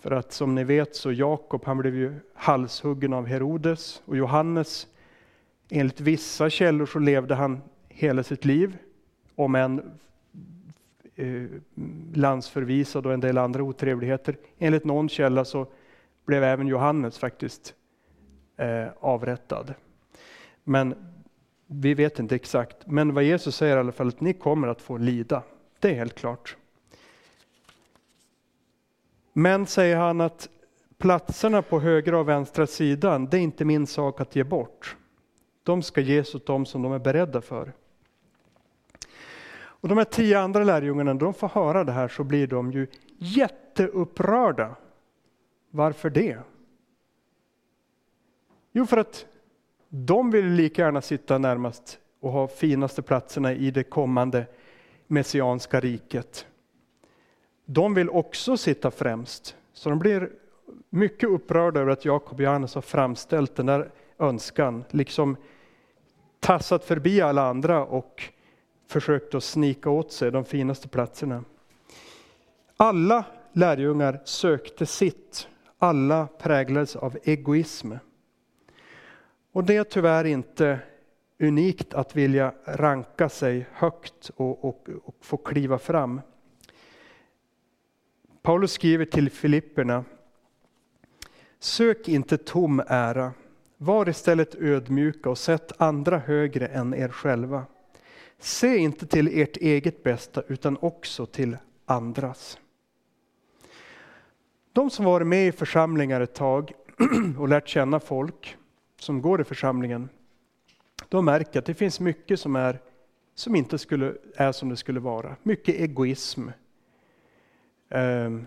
För 0.00 0.10
att 0.10 0.32
som 0.32 0.54
ni 0.54 0.64
vet 0.64 0.96
så 0.96 1.12
Jakob 1.12 1.64
han 1.64 1.78
blev 1.78 1.94
ju 1.94 2.14
halshuggen 2.34 3.12
av 3.12 3.26
Herodes 3.26 4.02
och 4.04 4.16
Johannes 4.16 4.86
enligt 5.68 6.00
vissa 6.00 6.50
källor 6.50 6.86
så 6.86 6.98
levde 6.98 7.34
han 7.34 7.60
hela 7.88 8.22
sitt 8.22 8.44
liv, 8.44 8.76
om 9.34 9.54
än 9.54 9.98
eh, 11.14 11.44
landsförvisad 12.14 13.06
och 13.06 13.12
en 13.12 13.20
del 13.20 13.38
andra 13.38 13.62
otrevligheter. 13.62 14.36
Enligt 14.58 14.84
någon 14.84 15.08
källa 15.08 15.44
så 15.44 15.66
blev 16.24 16.44
även 16.44 16.66
Johannes 16.66 17.18
faktiskt 17.18 17.74
eh, 18.56 18.86
avrättad. 19.00 19.74
Men 20.64 20.94
vi 21.66 21.94
vet 21.94 22.18
inte 22.18 22.34
exakt. 22.34 22.76
Men 22.86 23.14
vad 23.14 23.24
Jesus 23.24 23.56
säger 23.56 23.76
i 23.76 23.80
alla 23.80 23.92
fall 23.92 24.08
att 24.08 24.20
ni 24.20 24.32
kommer 24.32 24.68
att 24.68 24.82
få 24.82 24.96
lida. 24.96 25.42
Det 25.80 25.90
är 25.90 25.94
helt 25.94 26.14
klart. 26.14 26.56
Men 29.38 29.66
säger 29.66 29.96
han 29.96 30.20
att 30.20 30.48
platserna 30.98 31.62
på 31.62 31.80
högra 31.80 32.18
och 32.18 32.28
vänstra 32.28 32.66
sidan, 32.66 33.26
det 33.26 33.36
är 33.36 33.40
inte 33.40 33.64
min 33.64 33.86
sak 33.86 34.20
att 34.20 34.36
ge 34.36 34.44
bort. 34.44 34.96
De 35.62 35.82
ska 35.82 36.00
ges 36.00 36.34
åt 36.34 36.46
dem 36.46 36.66
som 36.66 36.82
de 36.82 36.92
är 36.92 36.98
beredda 36.98 37.40
för. 37.40 37.72
Och 39.56 39.88
de 39.88 39.98
här 39.98 40.04
tio 40.04 40.38
andra 40.38 40.64
lärjungarna, 40.64 41.14
de 41.14 41.34
får 41.34 41.48
höra 41.48 41.84
det 41.84 41.92
här 41.92 42.08
så 42.08 42.24
blir 42.24 42.46
de 42.46 42.72
ju 42.72 42.86
jätteupprörda. 43.18 44.76
Varför 45.70 46.10
det? 46.10 46.38
Jo, 48.72 48.86
för 48.86 48.96
att 48.96 49.26
de 49.88 50.30
vill 50.30 50.46
lika 50.46 50.82
gärna 50.82 51.00
sitta 51.00 51.38
närmast 51.38 51.98
och 52.20 52.32
ha 52.32 52.48
finaste 52.48 53.02
platserna 53.02 53.52
i 53.52 53.70
det 53.70 53.84
kommande 53.84 54.46
messianska 55.06 55.80
riket. 55.80 56.46
De 57.66 57.94
vill 57.94 58.10
också 58.10 58.56
sitta 58.56 58.90
främst, 58.90 59.56
så 59.72 59.90
de 59.90 59.98
blir 59.98 60.30
mycket 60.90 61.28
upprörda 61.28 61.80
över 61.80 61.92
att 61.92 62.04
Jakob 62.04 62.38
och 62.38 62.44
Johannes 62.44 62.74
har 62.74 62.82
framställt 62.82 63.56
den 63.56 63.66
där 63.66 63.90
önskan, 64.18 64.84
liksom 64.90 65.36
tassat 66.40 66.84
förbi 66.84 67.20
alla 67.20 67.48
andra 67.48 67.84
och 67.84 68.22
försökt 68.86 69.34
att 69.34 69.44
snika 69.44 69.90
åt 69.90 70.12
sig 70.12 70.30
de 70.30 70.44
finaste 70.44 70.88
platserna. 70.88 71.44
Alla 72.76 73.24
lärjungar 73.52 74.20
sökte 74.24 74.86
sitt, 74.86 75.48
alla 75.78 76.28
präglades 76.38 76.96
av 76.96 77.18
egoism. 77.24 77.92
Och 79.52 79.64
det 79.64 79.76
är 79.76 79.84
tyvärr 79.84 80.24
inte 80.24 80.78
unikt 81.38 81.94
att 81.94 82.16
vilja 82.16 82.52
ranka 82.64 83.28
sig 83.28 83.66
högt 83.72 84.30
och, 84.36 84.64
och, 84.64 84.88
och 85.04 85.16
få 85.20 85.36
kliva 85.36 85.78
fram. 85.78 86.20
Paulus 88.46 88.72
skriver 88.72 89.04
till 89.04 89.30
Filipperna 89.30 90.04
Sök 91.58 92.08
inte 92.08 92.38
tom 92.38 92.82
ära, 92.86 93.32
var 93.76 94.08
istället 94.08 94.54
ödmjuka 94.54 95.30
och 95.30 95.38
sätt 95.38 95.72
andra 95.78 96.18
högre 96.18 96.66
än 96.66 96.94
er 96.94 97.08
själva. 97.08 97.64
Se 98.38 98.76
inte 98.76 99.06
till 99.06 99.40
ert 99.40 99.56
eget 99.56 100.02
bästa 100.02 100.42
utan 100.48 100.78
också 100.80 101.26
till 101.26 101.56
andras. 101.86 102.58
De 104.72 104.90
som 104.90 105.04
varit 105.04 105.26
med 105.26 105.48
i 105.48 105.52
församlingar 105.52 106.20
ett 106.20 106.34
tag 106.34 106.72
och 107.38 107.48
lärt 107.48 107.68
känna 107.68 108.00
folk 108.00 108.56
som 108.98 109.22
går 109.22 109.40
i 109.40 109.44
församlingen, 109.44 110.08
de 111.08 111.24
märker 111.24 111.58
att 111.58 111.66
det 111.66 111.74
finns 111.74 112.00
mycket 112.00 112.40
som, 112.40 112.56
är, 112.56 112.80
som 113.34 113.56
inte 113.56 113.78
skulle, 113.78 114.14
är 114.36 114.52
som 114.52 114.68
det 114.68 114.76
skulle 114.76 115.00
vara. 115.00 115.36
Mycket 115.42 115.74
egoism. 115.74 116.48
Ehm, 117.88 118.46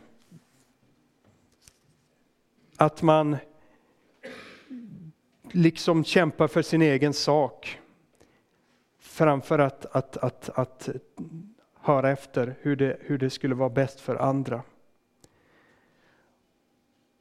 att 2.78 3.02
man 3.02 3.38
liksom 5.52 6.04
kämpar 6.04 6.48
för 6.48 6.62
sin 6.62 6.82
egen 6.82 7.14
sak 7.14 7.80
framför 9.00 9.60
att, 9.60 9.86
att, 9.86 10.18
att, 10.18 10.50
att 10.50 10.90
höra 11.74 12.10
efter 12.10 12.56
hur 12.62 12.76
det, 12.76 12.98
hur 13.02 13.18
det 13.18 13.30
skulle 13.30 13.56
vara 13.56 13.70
bäst 13.70 14.00
för 14.00 14.16
andra. 14.16 14.62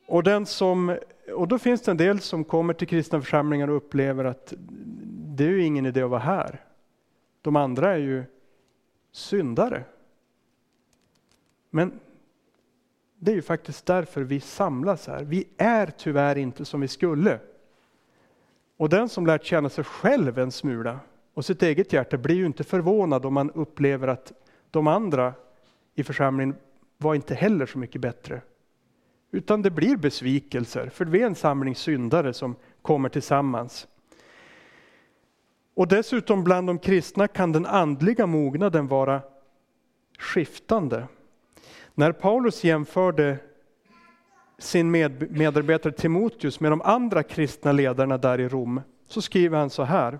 Och, 0.06 0.22
den 0.22 0.46
som, 0.46 0.98
och 1.34 1.48
då 1.48 1.58
finns 1.58 1.82
det 1.82 1.90
en 1.90 1.96
del 1.96 2.20
som 2.20 2.44
kommer 2.44 2.74
till 2.74 2.88
kristna 2.88 3.20
församlingar 3.20 3.68
och 3.68 3.76
upplever 3.76 4.24
att 4.24 4.54
det 5.36 5.44
är 5.44 5.48
ju 5.48 5.64
ingen 5.64 5.86
idé 5.86 6.02
att 6.02 6.10
vara 6.10 6.20
här. 6.20 6.64
De 7.42 7.56
andra 7.56 7.92
är 7.92 7.98
ju 7.98 8.24
syndare. 9.12 9.84
Men 11.70 12.00
det 13.18 13.30
är 13.30 13.34
ju 13.34 13.42
faktiskt 13.42 13.86
därför 13.86 14.22
vi 14.22 14.40
samlas 14.40 15.06
här. 15.06 15.24
Vi 15.24 15.48
är 15.56 15.86
tyvärr 15.86 16.38
inte 16.38 16.64
som 16.64 16.80
vi 16.80 16.88
skulle. 16.88 17.38
Och 18.76 18.88
den 18.88 19.08
som 19.08 19.26
lärt 19.26 19.44
känna 19.44 19.68
sig 19.68 19.84
själv 19.84 20.38
en 20.38 20.52
smula 20.52 21.00
och 21.34 21.44
sitt 21.44 21.62
eget 21.62 21.92
hjärta 21.92 22.16
blir 22.16 22.36
ju 22.36 22.46
inte 22.46 22.64
förvånad 22.64 23.26
om 23.26 23.34
man 23.34 23.50
upplever 23.50 24.08
att 24.08 24.32
de 24.70 24.86
andra 24.86 25.34
i 25.94 26.04
församlingen 26.04 26.56
var 26.96 27.14
inte 27.14 27.34
heller 27.34 27.66
så 27.66 27.78
mycket 27.78 28.00
bättre. 28.00 28.40
Utan 29.30 29.62
det 29.62 29.70
blir 29.70 29.96
besvikelser, 29.96 30.88
för 30.88 31.04
vi 31.04 31.22
är 31.22 31.26
en 31.26 31.34
samling 31.34 31.74
syndare 31.74 32.32
som 32.32 32.56
kommer 32.82 33.08
tillsammans. 33.08 33.88
Och 35.74 35.88
dessutom 35.88 36.44
bland 36.44 36.66
de 36.66 36.78
kristna 36.78 37.28
kan 37.28 37.52
den 37.52 37.66
andliga 37.66 38.26
mognaden 38.26 38.86
vara 38.86 39.22
skiftande. 40.18 41.06
När 41.98 42.12
Paulus 42.12 42.64
jämförde 42.64 43.38
sin 44.58 44.90
med, 44.90 45.30
medarbetare 45.30 45.92
Timoteus 45.92 46.60
med 46.60 46.72
de 46.72 46.82
andra 46.82 47.22
kristna 47.22 47.72
ledarna 47.72 48.18
där 48.18 48.40
i 48.40 48.48
Rom, 48.48 48.80
så 49.06 49.22
skriver 49.22 49.58
han 49.58 49.70
så 49.70 49.82
här. 49.82 50.18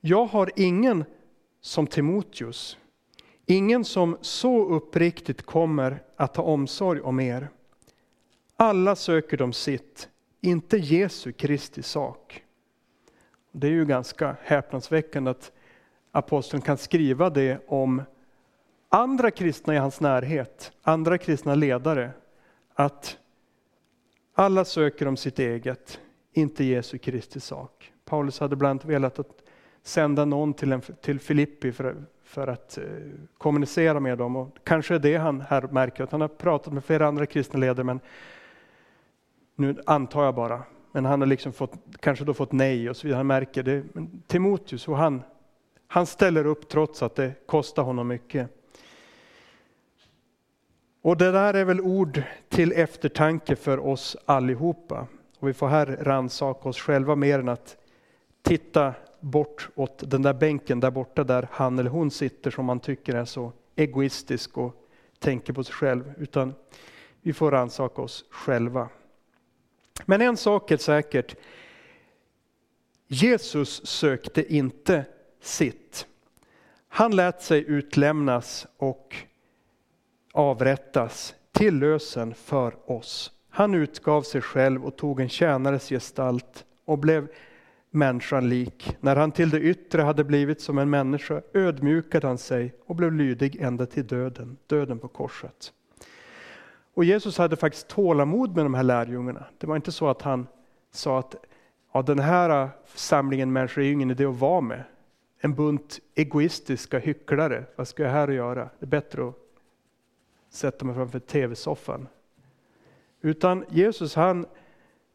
Jag 0.00 0.26
har 0.26 0.50
ingen 0.56 1.04
som 1.60 1.86
Timoteus, 1.86 2.78
ingen 3.46 3.84
som 3.84 4.18
så 4.20 4.66
uppriktigt 4.68 5.42
kommer 5.42 6.02
att 6.16 6.34
ta 6.34 6.42
omsorg 6.42 7.00
om 7.00 7.20
er. 7.20 7.48
Alla 8.56 8.96
söker 8.96 9.36
de 9.36 9.52
sitt, 9.52 10.08
inte 10.40 10.76
Jesu 10.76 11.32
Kristi 11.32 11.82
sak. 11.82 12.42
Det 13.52 13.66
är 13.66 13.72
ju 13.72 13.84
ganska 13.84 14.36
häpnadsväckande 14.42 15.30
att 15.30 15.52
aposteln 16.12 16.62
kan 16.62 16.76
skriva 16.76 17.30
det 17.30 17.60
om 17.66 18.02
andra 18.94 19.30
kristna 19.30 19.74
i 19.74 19.78
hans 19.78 20.00
närhet, 20.00 20.72
andra 20.82 21.18
kristna 21.18 21.54
ledare, 21.54 22.10
att 22.74 23.18
alla 24.34 24.64
söker 24.64 25.08
om 25.08 25.16
sitt 25.16 25.38
eget, 25.38 26.00
inte 26.32 26.64
Jesu 26.64 26.98
Kristi 26.98 27.40
sak. 27.40 27.92
Paulus 28.04 28.40
hade 28.40 28.56
bland 28.56 28.70
annat 28.70 28.84
velat 28.84 29.18
att 29.18 29.42
sända 29.82 30.24
någon 30.24 30.54
till, 30.54 30.72
en, 30.72 30.80
till 30.80 31.20
Filippi 31.20 31.72
för, 31.72 32.04
för 32.24 32.46
att 32.46 32.78
eh, 32.78 32.84
kommunicera 33.38 34.00
med 34.00 34.18
dem. 34.18 34.36
Och 34.36 34.56
kanske 34.64 34.94
är 34.94 34.98
det 34.98 35.16
han 35.16 35.40
här 35.40 35.62
märker, 35.62 36.04
att 36.04 36.12
han 36.12 36.20
har 36.20 36.28
pratat 36.28 36.72
med 36.72 36.84
flera 36.84 37.06
andra 37.06 37.26
kristna 37.26 37.58
ledare, 37.58 37.84
men 37.84 38.00
nu 39.56 39.82
antar 39.86 40.24
jag 40.24 40.34
bara, 40.34 40.62
men 40.92 41.04
han 41.04 41.20
har 41.20 41.26
liksom 41.26 41.52
fått, 41.52 41.72
kanske 42.00 42.24
då 42.24 42.34
fått 42.34 42.52
nej 42.52 42.90
och 42.90 42.96
så 42.96 43.06
vidare. 43.06 43.16
Han 43.16 43.26
märker 43.26 43.62
det. 43.62 43.82
Men 43.92 44.22
Timoteus, 44.26 44.88
och 44.88 44.96
han, 44.96 45.22
han 45.86 46.06
ställer 46.06 46.46
upp 46.46 46.68
trots 46.68 47.02
att 47.02 47.14
det 47.14 47.46
kostar 47.46 47.82
honom 47.82 48.08
mycket. 48.08 48.50
Och 51.04 51.16
det 51.16 51.30
där 51.30 51.54
är 51.54 51.64
väl 51.64 51.80
ord 51.80 52.22
till 52.48 52.72
eftertanke 52.72 53.56
för 53.56 53.86
oss 53.86 54.16
allihopa. 54.24 55.06
Och 55.38 55.48
vi 55.48 55.54
får 55.54 55.68
här 55.68 55.86
rannsaka 55.86 56.68
oss 56.68 56.78
själva 56.78 57.14
mer 57.14 57.38
än 57.38 57.48
att 57.48 57.76
titta 58.42 58.94
bort 59.20 59.68
åt 59.74 60.10
den 60.10 60.22
där 60.22 60.34
bänken 60.34 60.80
där 60.80 60.90
borta 60.90 61.24
där 61.24 61.48
han 61.50 61.78
eller 61.78 61.90
hon 61.90 62.10
sitter 62.10 62.50
som 62.50 62.64
man 62.64 62.80
tycker 62.80 63.14
är 63.14 63.24
så 63.24 63.52
egoistisk 63.76 64.58
och 64.58 64.74
tänker 65.18 65.52
på 65.52 65.64
sig 65.64 65.74
själv. 65.74 66.12
Utan 66.18 66.54
vi 67.22 67.32
får 67.32 67.50
rannsaka 67.50 68.02
oss 68.02 68.24
själva. 68.30 68.88
Men 70.04 70.20
en 70.20 70.36
sak 70.36 70.70
är 70.70 70.76
säkert. 70.76 71.36
Jesus 73.06 73.86
sökte 73.86 74.54
inte 74.54 75.04
sitt. 75.40 76.06
Han 76.88 77.16
lät 77.16 77.42
sig 77.42 77.64
utlämnas 77.68 78.66
och 78.76 79.16
avrättas 80.34 81.34
till 81.52 81.78
lösen 81.78 82.34
för 82.34 82.90
oss. 82.90 83.32
Han 83.50 83.74
utgav 83.74 84.22
sig 84.22 84.40
själv 84.40 84.84
och 84.84 84.96
tog 84.96 85.20
en 85.20 85.28
tjänares 85.28 85.88
gestalt 85.88 86.64
och 86.84 86.98
blev 86.98 87.28
människan 87.90 88.48
lik. 88.48 88.96
När 89.00 89.16
han 89.16 89.32
till 89.32 89.50
det 89.50 89.60
yttre 89.60 90.02
hade 90.02 90.24
blivit 90.24 90.60
som 90.60 90.78
en 90.78 90.90
människa 90.90 91.42
ödmjukade 91.52 92.26
han 92.26 92.38
sig 92.38 92.74
och 92.86 92.96
blev 92.96 93.12
lydig 93.12 93.56
ända 93.60 93.86
till 93.86 94.06
döden, 94.06 94.56
döden 94.66 94.98
på 94.98 95.08
korset. 95.08 95.72
Och 96.94 97.04
Jesus 97.04 97.38
hade 97.38 97.56
faktiskt 97.56 97.88
tålamod 97.88 98.56
med 98.56 98.64
de 98.64 98.74
här 98.74 98.82
lärjungarna. 98.82 99.44
Det 99.58 99.66
var 99.66 99.76
inte 99.76 99.92
så 99.92 100.08
att 100.08 100.22
han 100.22 100.46
sa 100.92 101.18
att 101.18 101.34
ja, 101.92 102.02
den 102.02 102.18
här 102.18 102.68
samlingen 102.94 103.52
människor 103.52 103.82
är 103.82 103.92
ingen 103.92 104.10
idé 104.10 104.24
att 104.24 104.38
vara 104.38 104.60
med. 104.60 104.84
En 105.38 105.54
bunt 105.54 105.98
egoistiska 106.14 106.98
hycklare, 106.98 107.64
vad 107.76 107.88
ska 107.88 108.02
jag 108.02 108.10
här 108.10 108.28
göra? 108.28 108.70
Det 108.78 108.84
är 108.84 108.86
bättre 108.86 109.28
att 109.28 109.34
sätta 110.54 110.84
mig 110.84 110.94
framför 110.94 111.18
tv-soffan. 111.18 112.08
Utan 113.20 113.64
Jesus 113.68 114.14
han 114.14 114.46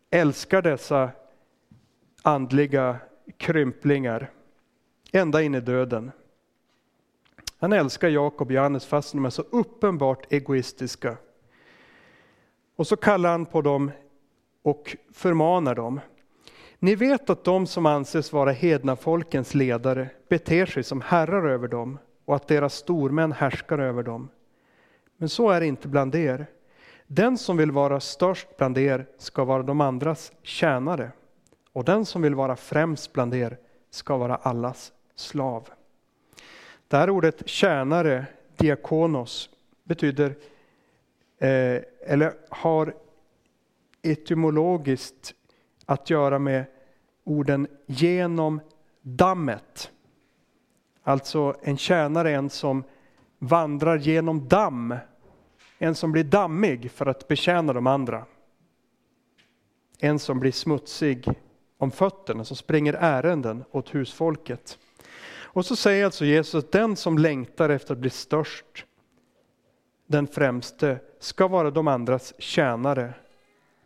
älskar 0.10 0.62
dessa 0.62 1.12
andliga 2.22 2.98
krymplingar 3.38 4.32
ända 5.12 5.42
in 5.42 5.56
i 5.56 5.62
döden. 5.62 6.12
Han 7.58 7.74
älskar 7.74 8.10
Jakob 8.10 8.48
och 8.48 8.54
Johannes 8.54 8.86
fast 8.86 9.12
de 9.12 9.26
är 9.26 9.30
så 9.30 9.42
uppenbart 9.42 10.34
egoistiska. 10.34 11.18
Och 12.76 12.88
så 12.88 12.96
kallar 12.96 13.32
han 13.32 13.46
på 13.46 13.62
dem 13.62 13.92
och 14.62 14.98
förmanar 15.14 15.76
dem. 15.76 16.00
Ni 16.80 16.96
vet 16.96 17.30
att 17.30 17.44
de 17.44 17.68
som 17.68 17.86
anses 17.86 18.34
vara 18.34 18.52
hedna 18.52 18.96
folkens 18.96 19.54
ledare 19.54 20.10
beter 20.28 20.66
sig 20.66 20.84
som 20.84 21.02
herrar 21.02 21.50
över 21.50 21.68
dem 21.68 21.98
och 22.26 22.36
att 22.36 22.48
deras 22.48 22.74
stormän 22.74 23.32
härskar 23.32 23.80
över 23.80 24.04
dem. 24.04 24.30
Men 25.22 25.30
så 25.30 25.50
är 25.50 25.60
det 25.60 25.66
inte 25.66 25.88
bland 25.88 26.16
er. 26.16 26.46
Den 27.08 27.38
som 27.38 27.58
vill 27.58 27.72
vara 27.72 28.00
störst 28.00 28.48
bland 28.58 28.78
er 28.78 29.06
ska 29.18 29.44
vara 29.44 29.64
de 29.64 29.82
andras 29.82 30.32
tjänare 30.42 31.12
och 31.74 31.86
den 31.86 32.06
som 32.06 32.22
vill 32.22 32.36
vara 32.36 32.56
främst 32.56 33.14
bland 33.14 33.34
er 33.34 33.58
ska 33.90 34.18
vara 34.18 34.36
allas 34.36 34.92
slav. 35.16 35.70
Det 36.88 36.98
här 36.98 37.10
ordet 37.10 37.48
tjänare, 37.48 38.26
diakonos, 38.58 39.50
betyder, 39.84 40.36
eh, 41.38 41.82
eller 42.06 42.34
har 42.50 42.94
etymologiskt 44.02 45.34
att 45.86 46.10
göra 46.10 46.40
med 46.40 46.66
orden 47.24 47.68
genom 47.86 48.62
dammet. 49.02 49.92
Alltså 51.04 51.56
en 51.62 51.78
tjänare 51.78 52.32
är 52.32 52.36
en 52.36 52.50
som 52.50 52.84
vandrar 53.40 53.98
genom 53.98 54.48
damm. 54.48 54.96
En 55.78 55.96
som 55.96 56.12
blir 56.12 56.24
dammig 56.24 56.92
för 56.92 57.06
att 57.06 57.28
betjäna 57.28 57.74
de 57.74 57.88
andra. 57.88 58.26
En 60.00 60.20
som 60.20 60.40
blir 60.40 60.52
smutsig 60.52 61.28
om 61.78 61.92
fötterna, 61.92 62.44
som 62.44 62.58
springer 62.58 62.94
ärenden 62.94 63.64
åt 63.72 63.96
husfolket. 63.96 64.78
Och 65.52 65.66
så 65.66 65.76
säger 65.76 66.06
alltså 66.06 66.26
Jesus 66.26 66.56
att 66.56 66.72
den 66.72 66.96
som 66.96 67.18
längtar 67.18 67.70
efter 67.70 67.94
att 67.94 68.00
bli 68.00 68.10
störst, 68.10 68.86
den 70.08 70.28
främste, 70.28 71.00
ska 71.20 71.48
vara 71.48 71.72
de 71.72 71.88
andras 71.88 72.34
tjänare, 72.38 73.14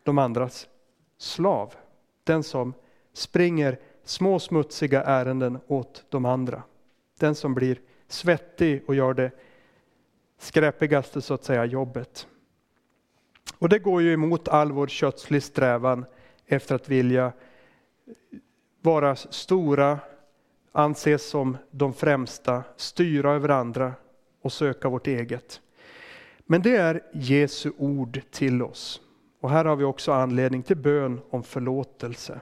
de 0.02 0.18
andras 0.18 0.68
slav. 1.18 1.74
Den 2.24 2.42
som 2.42 2.74
springer 3.12 3.78
små 4.04 4.38
smutsiga 4.38 5.02
ärenden 5.02 5.58
åt 5.66 6.04
de 6.08 6.24
andra. 6.24 6.62
Den 7.18 7.34
som 7.34 7.54
blir 7.54 7.80
svettig 8.08 8.84
och 8.86 8.94
gör 8.94 9.14
det 9.14 9.30
skräpigaste 10.38 11.22
så 11.22 11.34
att 11.34 11.44
säga 11.44 11.64
jobbet. 11.64 12.26
Och 13.58 13.68
det 13.68 13.78
går 13.78 14.02
ju 14.02 14.12
emot 14.12 14.48
all 14.48 14.72
vår 14.72 14.86
kötslig 14.86 15.42
strävan 15.42 16.04
efter 16.46 16.74
att 16.74 16.88
vilja 16.88 17.32
vara 18.82 19.16
stora, 19.16 19.98
anses 20.72 21.28
som 21.28 21.56
de 21.70 21.94
främsta, 21.94 22.62
styra 22.76 23.32
över 23.32 23.48
andra 23.48 23.92
och 24.42 24.52
söka 24.52 24.88
vårt 24.88 25.06
eget. 25.06 25.60
Men 26.46 26.62
det 26.62 26.76
är 26.76 27.02
Jesu 27.12 27.72
ord 27.78 28.20
till 28.30 28.62
oss. 28.62 29.00
Och 29.40 29.50
här 29.50 29.64
har 29.64 29.76
vi 29.76 29.84
också 29.84 30.12
anledning 30.12 30.62
till 30.62 30.76
bön 30.76 31.20
om 31.30 31.42
förlåtelse. 31.42 32.40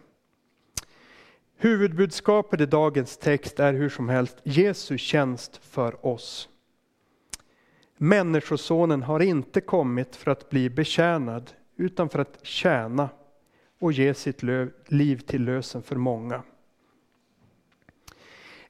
Huvudbudskapet 1.57 2.61
i 2.61 2.67
dagens 2.67 3.17
text 3.17 3.61
är 3.61 3.73
hur 3.73 3.89
som 3.89 4.09
helst 4.09 4.37
Jesu 4.43 4.99
tjänst 4.99 5.61
för 5.63 6.07
oss. 6.07 6.49
Människosonen 8.03 9.03
har 9.03 9.21
inte 9.21 9.61
kommit 9.61 10.17
för 10.17 10.31
att 10.31 10.51
bli 10.51 10.71
betjänad 10.71 11.53
utan 11.77 12.09
för 12.09 12.19
att 12.19 12.39
tjäna 12.43 13.09
och 13.79 13.93
ge 13.93 14.15
sitt 14.15 14.43
liv 14.87 15.17
till 15.19 15.45
lösen 15.45 15.83
för 15.83 15.97
många. 15.97 16.43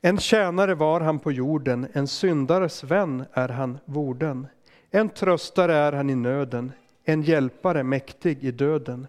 En 0.00 0.18
tjänare 0.18 0.74
var 0.74 1.00
han 1.00 1.18
på 1.18 1.32
jorden, 1.32 1.86
en 1.92 2.08
syndares 2.08 2.84
vän 2.84 3.24
är 3.32 3.48
han 3.48 3.78
vorden. 3.84 4.46
En 4.90 5.08
tröstare 5.08 5.74
är 5.74 5.92
han 5.92 6.10
i 6.10 6.14
nöden, 6.14 6.72
en 7.04 7.22
hjälpare 7.22 7.82
mäktig 7.82 8.44
i 8.44 8.50
döden. 8.50 9.06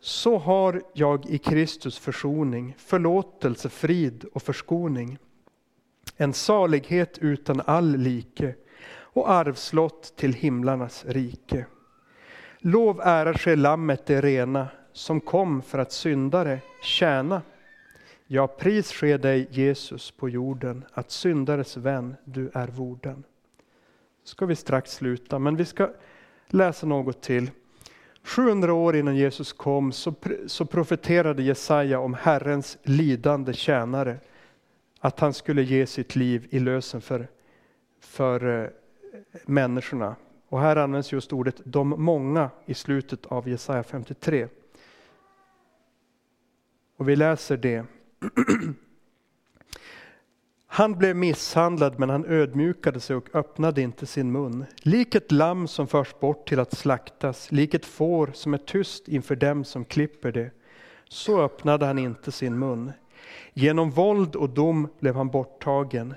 Så 0.00 0.38
har 0.38 0.82
jag 0.92 1.26
i 1.26 1.38
Kristus 1.38 1.98
försoning, 1.98 2.74
förlåtelse, 2.78 3.68
frid 3.68 4.24
och 4.32 4.42
förskoning. 4.42 5.18
En 6.16 6.32
salighet 6.32 7.18
utan 7.18 7.62
all 7.66 7.96
like 7.96 8.54
och 9.12 9.30
arvslott 9.30 10.12
till 10.16 10.32
himlarnas 10.32 11.04
rike. 11.08 11.66
Lov 12.58 13.00
ära 13.04 13.34
ske 13.34 13.56
lammet 13.56 14.06
det 14.06 14.20
rena 14.20 14.68
som 14.92 15.20
kom 15.20 15.62
för 15.62 15.78
att 15.78 15.92
syndare 15.92 16.58
tjäna. 16.82 17.42
Ja, 18.26 18.46
pris 18.46 18.92
ske 18.92 19.16
dig 19.16 19.48
Jesus 19.50 20.10
på 20.10 20.28
jorden, 20.28 20.84
att 20.92 21.10
syndares 21.10 21.76
vän 21.76 22.16
du 22.24 22.50
är 22.54 22.68
vorden. 22.68 23.24
Ska 24.24 24.46
vi 24.46 24.56
strax 24.56 24.92
sluta, 24.92 25.38
men 25.38 25.56
vi 25.56 25.64
ska 25.64 25.90
läsa 26.48 26.86
något 26.86 27.22
till. 27.22 27.50
700 28.22 28.72
år 28.72 28.96
innan 28.96 29.16
Jesus 29.16 29.52
kom 29.52 29.92
så, 29.92 30.14
så 30.46 30.64
profeterade 30.64 31.42
Jesaja 31.42 32.00
om 32.00 32.14
Herrens 32.14 32.78
lidande 32.82 33.52
tjänare. 33.52 34.16
Att 35.00 35.20
han 35.20 35.34
skulle 35.34 35.62
ge 35.62 35.86
sitt 35.86 36.16
liv 36.16 36.46
i 36.50 36.58
lösen 36.58 37.00
för, 37.00 37.28
för 38.00 38.62
eh, 38.62 38.70
människorna. 39.46 40.16
Och 40.48 40.60
här 40.60 40.76
används 40.76 41.12
just 41.12 41.32
ordet 41.32 41.60
de 41.64 41.88
många 41.88 42.50
i 42.66 42.74
slutet 42.74 43.26
av 43.26 43.48
Jesaja 43.48 43.82
53. 43.82 44.48
Och 46.96 47.08
vi 47.08 47.16
läser 47.16 47.56
det. 47.56 47.84
Han 50.72 50.98
blev 50.98 51.16
misshandlad 51.16 51.98
men 51.98 52.10
han 52.10 52.24
ödmjukade 52.24 53.00
sig 53.00 53.16
och 53.16 53.34
öppnade 53.34 53.82
inte 53.82 54.06
sin 54.06 54.32
mun. 54.32 54.64
Lik 54.82 55.14
ett 55.14 55.32
lamm 55.32 55.68
som 55.68 55.86
förs 55.86 56.14
bort 56.20 56.48
till 56.48 56.60
att 56.60 56.76
slaktas, 56.76 57.52
lik 57.52 57.74
ett 57.74 57.86
får 57.86 58.30
som 58.34 58.54
är 58.54 58.58
tyst 58.58 59.08
inför 59.08 59.36
dem 59.36 59.64
som 59.64 59.84
klipper 59.84 60.32
det. 60.32 60.50
Så 61.08 61.42
öppnade 61.42 61.86
han 61.86 61.98
inte 61.98 62.32
sin 62.32 62.58
mun. 62.58 62.92
Genom 63.52 63.90
våld 63.90 64.36
och 64.36 64.50
dom 64.50 64.88
blev 65.00 65.14
han 65.16 65.28
borttagen. 65.28 66.14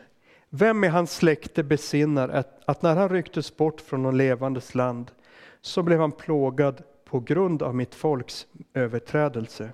Vem 0.56 0.84
i 0.84 0.88
hans 0.88 1.16
släkte 1.16 1.64
besinnar 1.64 2.30
att, 2.30 2.62
att 2.66 2.82
när 2.82 2.96
han 2.96 3.10
rycktes 3.10 3.58
bort 3.58 3.82
från 3.82 4.04
de 4.04 4.16
levandes 4.16 4.76
land 4.76 5.12
så 5.62 5.84
blev 5.84 6.00
han 6.00 6.12
plågad 6.12 6.82
på 7.06 7.20
grund 7.20 7.62
av 7.64 7.76
mitt 7.76 7.96
folks 7.96 8.48
överträdelse. 8.74 9.70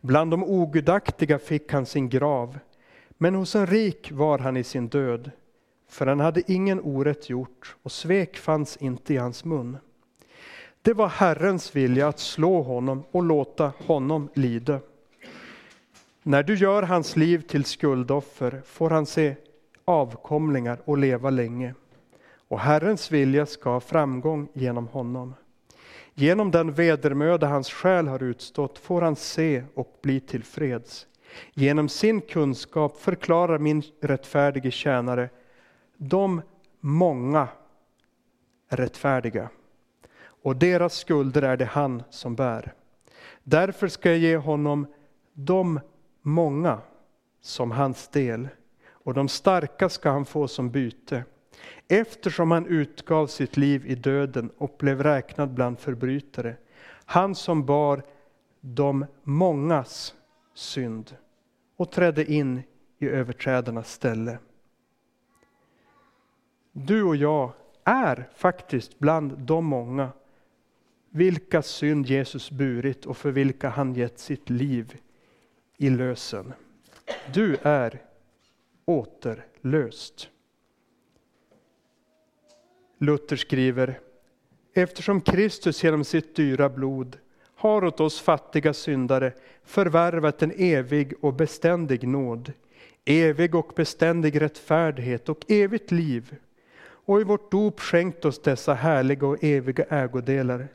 Bland 0.00 0.30
de 0.30 0.44
ogudaktiga 0.44 1.38
fick 1.38 1.72
han 1.72 1.86
sin 1.86 2.08
grav, 2.08 2.58
men 3.10 3.34
hos 3.34 3.54
en 3.54 3.66
rik 3.66 4.12
var 4.12 4.38
han 4.38 4.56
i 4.56 4.64
sin 4.64 4.88
död, 4.88 5.30
för 5.88 6.06
han 6.06 6.20
hade 6.20 6.52
ingen 6.52 6.80
orätt 6.80 7.30
gjort 7.30 7.76
och 7.82 7.92
svek 7.92 8.36
fanns 8.36 8.76
inte 8.76 9.14
i 9.14 9.16
hans 9.16 9.44
mun. 9.44 9.76
Det 10.82 10.92
var 10.92 11.08
Herrens 11.08 11.76
vilja 11.76 12.08
att 12.08 12.18
slå 12.18 12.62
honom 12.62 13.02
och 13.10 13.22
låta 13.22 13.72
honom 13.86 14.28
lida. 14.34 14.80
När 16.22 16.42
du 16.42 16.54
gör 16.54 16.82
hans 16.82 17.16
liv 17.16 17.40
till 17.40 17.64
skuldoffer 17.64 18.62
får 18.64 18.90
han 18.90 19.06
se 19.06 19.36
avkomlingar 19.84 20.78
och 20.84 20.98
leva 20.98 21.30
länge. 21.30 21.74
Och 22.48 22.60
Herrens 22.60 23.10
vilja 23.10 23.46
ska 23.46 23.70
ha 23.70 23.80
framgång 23.80 24.48
genom 24.52 24.86
honom. 24.86 25.34
Genom 26.14 26.50
den 26.50 26.72
vedermöda 26.72 27.46
hans 27.46 27.70
själ 27.70 28.08
har 28.08 28.22
utstått 28.22 28.78
får 28.78 29.02
han 29.02 29.16
se 29.16 29.64
och 29.74 29.98
bli 30.02 30.20
tillfreds. 30.20 31.06
Genom 31.54 31.88
sin 31.88 32.20
kunskap 32.20 32.96
förklarar 32.96 33.58
min 33.58 33.82
rättfärdige 34.00 34.70
tjänare 34.70 35.30
de 35.96 36.42
många 36.80 37.48
rättfärdiga 38.68 39.48
och 40.42 40.56
deras 40.56 40.94
skulder 40.94 41.42
är 41.42 41.56
det 41.56 41.64
han 41.64 42.02
som 42.10 42.34
bär. 42.34 42.72
Därför 43.42 43.88
ska 43.88 44.10
jag 44.10 44.18
ge 44.18 44.36
honom 44.36 44.86
de 45.32 45.80
många 46.22 46.78
som 47.40 47.70
hans 47.70 48.08
del 48.08 48.48
och 49.02 49.14
de 49.14 49.28
starka 49.28 49.88
ska 49.88 50.10
han 50.10 50.24
få 50.24 50.48
som 50.48 50.70
byte. 50.70 51.24
Eftersom 51.88 52.50
han 52.50 52.66
utgav 52.66 53.26
sitt 53.26 53.56
liv 53.56 53.86
i 53.86 53.94
döden 53.94 54.50
och 54.58 54.76
blev 54.78 55.02
räknad 55.02 55.54
bland 55.54 55.78
förbrytare. 55.78 56.56
Han 57.04 57.34
som 57.34 57.66
bar 57.66 58.02
de 58.60 59.06
mångas 59.22 60.14
synd 60.54 61.16
och 61.76 61.90
trädde 61.90 62.32
in 62.32 62.62
i 62.98 63.08
överträdarnas 63.08 63.92
ställe. 63.92 64.38
Du 66.72 67.02
och 67.02 67.16
jag 67.16 67.52
är 67.84 68.28
faktiskt 68.34 68.98
bland 68.98 69.38
de 69.38 69.64
många 69.64 70.08
vilka 71.10 71.62
synd 71.62 72.06
Jesus 72.06 72.50
burit 72.50 73.06
och 73.06 73.16
för 73.16 73.30
vilka 73.30 73.68
han 73.68 73.94
gett 73.94 74.18
sitt 74.18 74.50
liv 74.50 74.96
i 75.76 75.90
lösen. 75.90 76.52
Du 77.34 77.56
är 77.62 78.02
återlöst. 78.92 80.28
Luther 82.98 83.36
skriver, 83.36 84.00
eftersom 84.74 85.20
Kristus 85.20 85.84
genom 85.84 86.04
sitt 86.04 86.36
dyra 86.36 86.68
blod 86.68 87.18
har 87.54 87.84
åt 87.84 88.00
oss 88.00 88.20
fattiga 88.20 88.72
syndare 88.72 89.32
förvärvat 89.64 90.42
en 90.42 90.52
evig 90.56 91.14
och 91.20 91.34
beständig 91.34 92.08
nåd, 92.08 92.52
evig 93.04 93.54
och 93.54 93.72
beständig 93.76 94.40
rättfärdighet 94.40 95.28
och 95.28 95.44
evigt 95.48 95.90
liv 95.90 96.36
och 97.04 97.20
i 97.20 97.24
vårt 97.24 97.50
dop 97.50 97.80
skänkt 97.80 98.24
oss 98.24 98.42
dessa 98.42 98.74
härliga 98.74 99.26
och 99.26 99.44
eviga 99.44 99.84
ägodelar, 99.84 100.68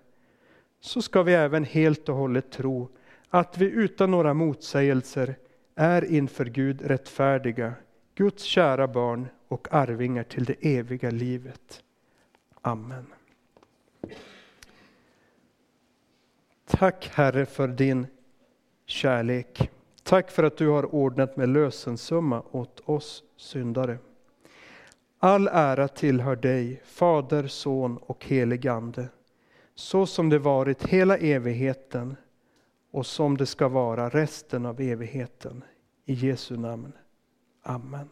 så 0.79 1.01
ska 1.01 1.23
vi 1.23 1.33
även 1.33 1.63
helt 1.63 2.09
och 2.09 2.15
hållet 2.15 2.51
tro 2.51 2.89
att 3.29 3.57
vi 3.57 3.65
utan 3.65 4.11
några 4.11 4.33
motsägelser 4.33 5.35
är 5.75 6.11
inför 6.11 6.45
Gud 6.45 6.81
rättfärdiga, 6.81 7.73
Guds 8.17 8.43
kära 8.43 8.87
barn 8.87 9.27
och 9.47 9.73
arvingar 9.73 10.23
till 10.23 10.45
det 10.45 10.77
eviga 10.77 11.11
livet. 11.11 11.83
Amen. 12.61 13.05
Tack 16.65 17.09
Herre 17.13 17.45
för 17.45 17.67
din 17.67 18.07
kärlek. 18.85 19.71
Tack 20.03 20.31
för 20.31 20.43
att 20.43 20.57
du 20.57 20.67
har 20.67 20.95
ordnat 20.95 21.37
med 21.37 21.49
lösensumma 21.49 22.43
åt 22.51 22.81
oss 22.85 23.23
syndare. 23.35 23.97
All 25.19 25.47
ära 25.47 25.87
tillhör 25.87 26.35
dig, 26.35 26.81
Fader, 26.85 27.47
Son 27.47 27.97
och 27.97 28.25
helig 28.25 28.67
Ande, 28.67 29.09
så 29.75 30.05
som 30.05 30.29
det 30.29 30.39
varit 30.39 30.83
hela 30.83 31.17
evigheten 31.17 32.15
och 32.91 33.05
som 33.05 33.37
det 33.37 33.45
ska 33.45 33.67
vara 33.67 34.09
resten 34.09 34.65
av 34.65 34.81
evigheten. 34.81 35.63
I 36.05 36.13
Jesu 36.13 36.57
namn. 36.57 36.93
Amen. 37.67 38.09